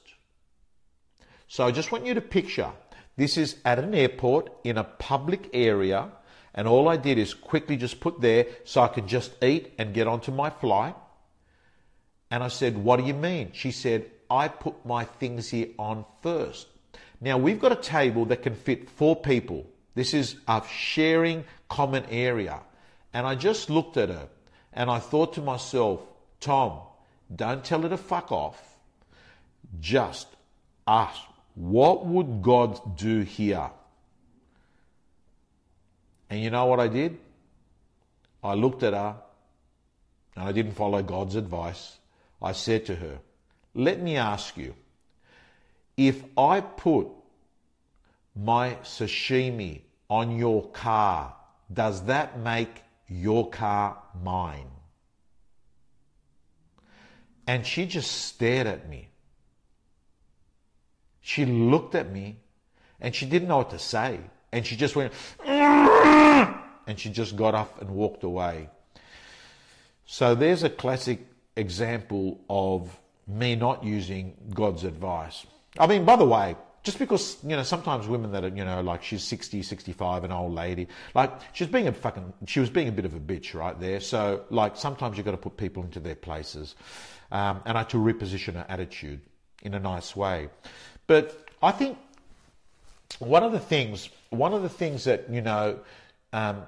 So 1.47 1.65
I 1.65 1.71
just 1.71 1.91
want 1.91 2.05
you 2.05 2.13
to 2.13 2.21
picture 2.21 2.69
this 3.17 3.35
is 3.35 3.55
at 3.65 3.79
an 3.79 3.95
airport 3.95 4.51
in 4.63 4.77
a 4.77 4.83
public 4.83 5.49
area, 5.53 6.11
and 6.53 6.67
all 6.67 6.87
I 6.87 6.97
did 6.97 7.17
is 7.17 7.33
quickly 7.33 7.77
just 7.77 7.99
put 7.99 8.21
there 8.21 8.45
so 8.63 8.81
I 8.81 8.89
could 8.89 9.07
just 9.07 9.31
eat 9.43 9.73
and 9.79 9.93
get 9.93 10.07
onto 10.07 10.31
my 10.31 10.51
flight. 10.51 10.95
And 12.29 12.43
I 12.43 12.47
said, 12.47 12.77
What 12.77 12.97
do 12.97 13.05
you 13.05 13.15
mean? 13.15 13.49
She 13.53 13.71
said, 13.71 14.11
I 14.29 14.47
put 14.47 14.85
my 14.85 15.03
things 15.03 15.49
here 15.49 15.69
on 15.79 16.05
first. 16.21 16.67
Now 17.19 17.39
we've 17.39 17.59
got 17.59 17.71
a 17.71 17.75
table 17.75 18.25
that 18.25 18.43
can 18.43 18.53
fit 18.53 18.87
four 18.87 19.15
people. 19.15 19.65
This 19.95 20.13
is 20.13 20.35
a 20.47 20.61
sharing 20.69 21.43
common 21.69 22.05
area. 22.11 22.59
And 23.13 23.25
I 23.25 23.33
just 23.33 23.71
looked 23.71 23.97
at 23.97 24.09
her 24.09 24.27
and 24.73 24.91
I 24.91 24.99
thought 24.99 25.33
to 25.33 25.41
myself, 25.41 26.01
Tom, 26.43 26.79
don't 27.33 27.63
tell 27.63 27.81
her 27.83 27.89
to 27.89 27.97
fuck 27.97 28.31
off. 28.31 28.61
Just 29.79 30.27
ask, 30.85 31.21
what 31.55 32.05
would 32.05 32.41
God 32.41 32.97
do 32.97 33.21
here? 33.21 33.69
And 36.29 36.41
you 36.41 36.49
know 36.49 36.65
what 36.65 36.79
I 36.79 36.87
did? 36.87 37.17
I 38.43 38.55
looked 38.55 38.83
at 38.83 38.93
her 38.93 39.15
and 40.35 40.49
I 40.49 40.51
didn't 40.51 40.73
follow 40.73 41.01
God's 41.01 41.35
advice. 41.35 41.97
I 42.41 42.51
said 42.51 42.85
to 42.87 42.95
her, 42.95 43.19
Let 43.73 44.01
me 44.01 44.17
ask 44.17 44.57
you, 44.57 44.75
if 45.95 46.23
I 46.37 46.59
put 46.59 47.07
my 48.35 48.77
sashimi 48.83 49.81
on 50.09 50.37
your 50.37 50.67
car, 50.71 51.35
does 51.71 52.03
that 52.05 52.39
make 52.39 52.81
your 53.07 53.49
car 53.49 53.97
mine? 54.23 54.67
And 57.47 57.65
she 57.65 57.85
just 57.85 58.11
stared 58.11 58.67
at 58.67 58.89
me. 58.89 59.09
She 61.21 61.45
looked 61.45 61.95
at 61.95 62.11
me 62.11 62.37
and 62.99 63.13
she 63.13 63.25
didn't 63.25 63.47
know 63.47 63.57
what 63.57 63.69
to 63.71 63.79
say. 63.79 64.19
And 64.51 64.65
she 64.65 64.75
just 64.75 64.95
went, 64.95 65.13
and 65.45 66.97
she 66.97 67.09
just 67.09 67.35
got 67.35 67.55
up 67.55 67.81
and 67.81 67.91
walked 67.91 68.23
away. 68.23 68.69
So 70.05 70.35
there's 70.35 70.63
a 70.63 70.69
classic 70.69 71.25
example 71.55 72.41
of 72.49 72.99
me 73.27 73.55
not 73.55 73.83
using 73.83 74.35
God's 74.53 74.83
advice. 74.83 75.45
I 75.79 75.87
mean, 75.87 76.05
by 76.05 76.15
the 76.17 76.25
way, 76.25 76.55
just 76.83 76.99
because, 76.99 77.37
you 77.43 77.55
know, 77.55 77.63
sometimes 77.63 78.07
women 78.07 78.31
that 78.33 78.43
are, 78.43 78.49
you 78.49 78.65
know, 78.65 78.81
like 78.81 79.03
she's 79.03 79.23
60, 79.23 79.63
65, 79.63 80.25
an 80.25 80.31
old 80.31 80.53
lady, 80.53 80.87
like 81.13 81.31
she's 81.53 81.67
being 81.67 81.87
a 81.87 81.93
fucking, 81.93 82.33
she 82.45 82.59
was 82.59 82.69
being 82.69 82.89
a 82.89 82.91
bit 82.91 83.05
of 83.05 83.13
a 83.13 83.19
bitch 83.19 83.53
right 83.53 83.79
there. 83.79 84.01
So, 84.01 84.43
like, 84.49 84.75
sometimes 84.75 85.17
you've 85.17 85.25
got 85.25 85.31
to 85.31 85.37
put 85.37 85.55
people 85.55 85.83
into 85.83 86.01
their 86.01 86.15
places 86.15 86.75
um, 87.31 87.61
and 87.65 87.77
I 87.77 87.83
to 87.85 87.97
reposition 87.97 88.53
her 88.53 88.65
attitude 88.67 89.21
in 89.63 89.73
a 89.73 89.79
nice 89.79 90.15
way. 90.15 90.49
But 91.07 91.49
I 91.61 91.71
think 91.71 91.97
one 93.19 93.43
of 93.43 93.53
the 93.53 93.59
things, 93.59 94.09
one 94.29 94.53
of 94.53 94.61
the 94.61 94.69
things 94.69 95.05
that 95.05 95.29
you 95.29 95.41
know, 95.41 95.79
um, 96.33 96.63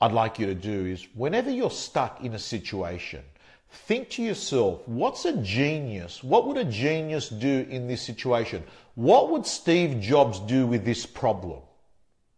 I'd 0.00 0.12
like 0.12 0.38
you 0.38 0.46
to 0.46 0.54
do 0.54 0.86
is 0.86 1.06
whenever 1.14 1.50
you're 1.50 1.70
stuck 1.70 2.22
in 2.22 2.34
a 2.34 2.38
situation, 2.38 3.22
think 3.70 4.10
to 4.10 4.22
yourself, 4.22 4.86
what's 4.86 5.24
a 5.24 5.36
genius? 5.36 6.22
What 6.22 6.46
would 6.46 6.56
a 6.56 6.64
genius 6.64 7.28
do 7.28 7.66
in 7.68 7.86
this 7.86 8.02
situation? 8.02 8.64
What 8.94 9.30
would 9.30 9.46
Steve 9.46 10.00
Jobs 10.00 10.40
do 10.40 10.66
with 10.66 10.84
this 10.84 11.06
problem? 11.06 11.60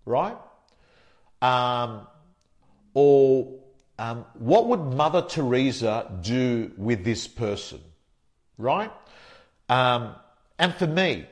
Right? 0.04 0.36
Um, 1.40 2.06
or 2.94 3.58
um, 3.98 4.24
what 4.34 4.66
would 4.68 4.80
Mother 4.80 5.22
Teresa 5.22 6.10
do 6.22 6.72
with 6.76 7.04
this 7.04 7.26
person? 7.26 7.80
Right? 8.58 8.92
Um, 9.68 10.14
and 10.58 10.74
for 10.74 10.86
me, 10.86 11.26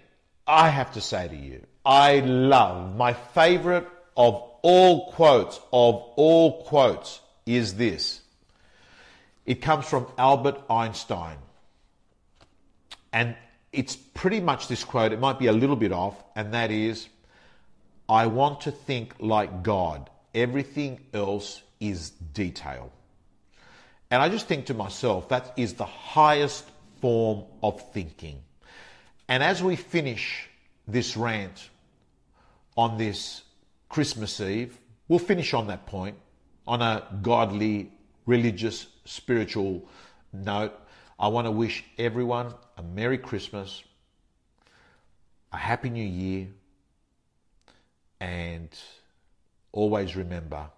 I 0.47 0.69
have 0.69 0.93
to 0.93 1.01
say 1.01 1.29
to 1.29 1.37
you, 1.37 1.67
I 1.85 2.21
love 2.21 2.97
my 2.97 3.13
favorite 3.13 3.87
of 4.17 4.43
all 4.63 5.13
quotes, 5.13 5.59
of 5.73 5.95
all 6.17 6.65
quotes, 6.65 7.21
is 7.47 7.75
this. 7.77 8.21
It 9.47 9.63
comes 9.63 9.87
from 9.87 10.07
Albert 10.19 10.63
Einstein. 10.69 11.39
And 13.13 13.37
it's 13.73 13.97
pretty 13.97 14.41
much 14.41 14.69
this 14.69 14.85
quote, 14.85 15.13
it 15.13 15.21
might 15.21 15.39
be 15.39 15.47
a 15.47 15.53
little 15.53 15.77
bit 15.77 15.93
off, 15.93 16.23
and 16.37 16.55
that 16.55 16.71
is 16.71 17.09
I 18.09 18.27
want 18.27 18.63
to 18.63 18.73
think 18.73 19.15
like 19.21 19.63
God. 19.63 20.11
Everything 20.35 21.01
else 21.15 21.63
is 21.79 22.11
detail. 22.11 22.91
And 24.11 24.21
I 24.21 24.29
just 24.29 24.49
think 24.49 24.67
to 24.67 24.75
myself, 24.75 25.29
that 25.29 25.53
is 25.57 25.75
the 25.75 25.85
highest 25.85 26.65
form 27.01 27.45
of 27.63 27.81
thinking. 27.93 28.43
And 29.29 29.43
as 29.43 29.63
we 29.63 29.77
finish 29.77 30.49
this 30.89 31.17
rant 31.17 31.71
on 32.77 32.99
this 32.99 33.43
Christmas 33.89 34.41
Eve, 34.41 34.77
we'll 35.07 35.21
finish 35.21 35.55
on 35.55 35.69
that 35.69 35.87
point 35.87 36.17
on 36.67 36.83
a 36.83 37.07
godly, 37.23 37.93
religious, 38.31 38.87
spiritual 39.05 39.89
note. 40.33 40.73
I 41.19 41.27
want 41.27 41.49
to 41.49 41.51
wish 41.51 41.85
everyone 41.99 42.55
a 42.77 42.83
Merry 42.83 43.19
Christmas, 43.19 43.83
a 45.53 45.57
Happy 45.57 45.91
New 45.91 46.07
Year, 46.07 46.47
and 48.21 48.69
always 49.73 50.15
remember 50.15 50.71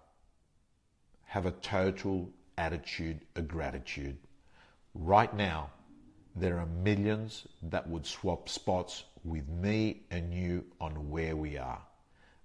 have 1.25 1.45
a 1.45 1.51
total 1.51 2.27
attitude 2.57 3.19
of 3.35 3.47
gratitude. 3.47 4.17
Right 4.95 5.31
now, 5.35 5.69
there 6.35 6.57
are 6.57 6.65
millions 6.65 7.47
that 7.61 7.87
would 7.87 8.07
swap 8.07 8.49
spots 8.49 9.03
with 9.23 9.47
me 9.47 10.01
and 10.09 10.33
you 10.33 10.65
on 10.81 11.11
where 11.11 11.35
we 11.35 11.59
are. 11.59 11.83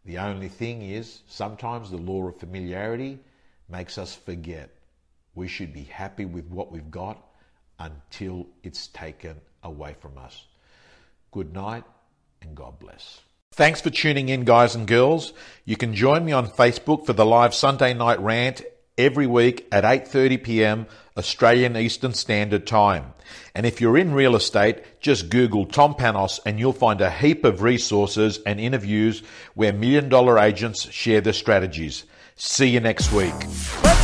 The 0.04 0.18
only 0.18 0.48
thing 0.48 0.82
is, 0.82 1.20
sometimes 1.26 1.90
the 1.90 1.96
law 1.96 2.28
of 2.28 2.38
familiarity 2.38 3.18
makes 3.70 3.96
us 3.96 4.14
forget 4.14 4.77
we 5.38 5.48
should 5.48 5.72
be 5.72 5.84
happy 5.84 6.24
with 6.24 6.46
what 6.48 6.72
we've 6.72 6.90
got 6.90 7.16
until 7.78 8.48
it's 8.64 8.88
taken 8.88 9.36
away 9.62 9.94
from 10.00 10.18
us. 10.18 10.44
Good 11.30 11.54
night 11.54 11.84
and 12.42 12.56
God 12.56 12.78
bless. 12.80 13.20
Thanks 13.52 13.80
for 13.80 13.90
tuning 13.90 14.28
in, 14.28 14.44
guys 14.44 14.74
and 14.74 14.86
girls. 14.86 15.32
You 15.64 15.76
can 15.76 15.94
join 15.94 16.24
me 16.24 16.32
on 16.32 16.48
Facebook 16.48 17.06
for 17.06 17.12
the 17.12 17.24
live 17.24 17.54
Sunday 17.54 17.94
night 17.94 18.20
rant 18.20 18.62
every 18.98 19.28
week 19.28 19.66
at 19.70 19.84
8:30 19.84 20.42
p.m. 20.42 20.86
Australian 21.16 21.76
Eastern 21.76 22.14
Standard 22.14 22.66
Time. 22.66 23.14
And 23.54 23.64
if 23.64 23.80
you're 23.80 23.96
in 23.96 24.12
real 24.12 24.34
estate, 24.34 25.00
just 25.00 25.30
Google 25.30 25.66
Tom 25.66 25.94
Panos 25.94 26.40
and 26.44 26.58
you'll 26.58 26.72
find 26.72 27.00
a 27.00 27.10
heap 27.10 27.44
of 27.44 27.62
resources 27.62 28.40
and 28.44 28.60
interviews 28.60 29.22
where 29.54 29.72
million 29.72 30.08
dollar 30.08 30.38
agents 30.38 30.90
share 30.90 31.20
their 31.20 31.32
strategies. 31.32 32.04
See 32.34 32.70
you 32.70 32.80
next 32.80 33.12
week. 33.12 33.34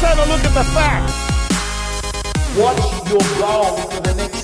Let's 0.04 0.18
have 0.18 0.28
a 0.28 0.32
look 0.32 0.44
at 0.44 0.52
the 0.52 0.64
facts. 0.74 1.14
What's 2.58 3.10
your 3.10 3.20
goal 3.40 3.76
for 3.88 4.00
the 4.02 4.14
next 4.16 4.43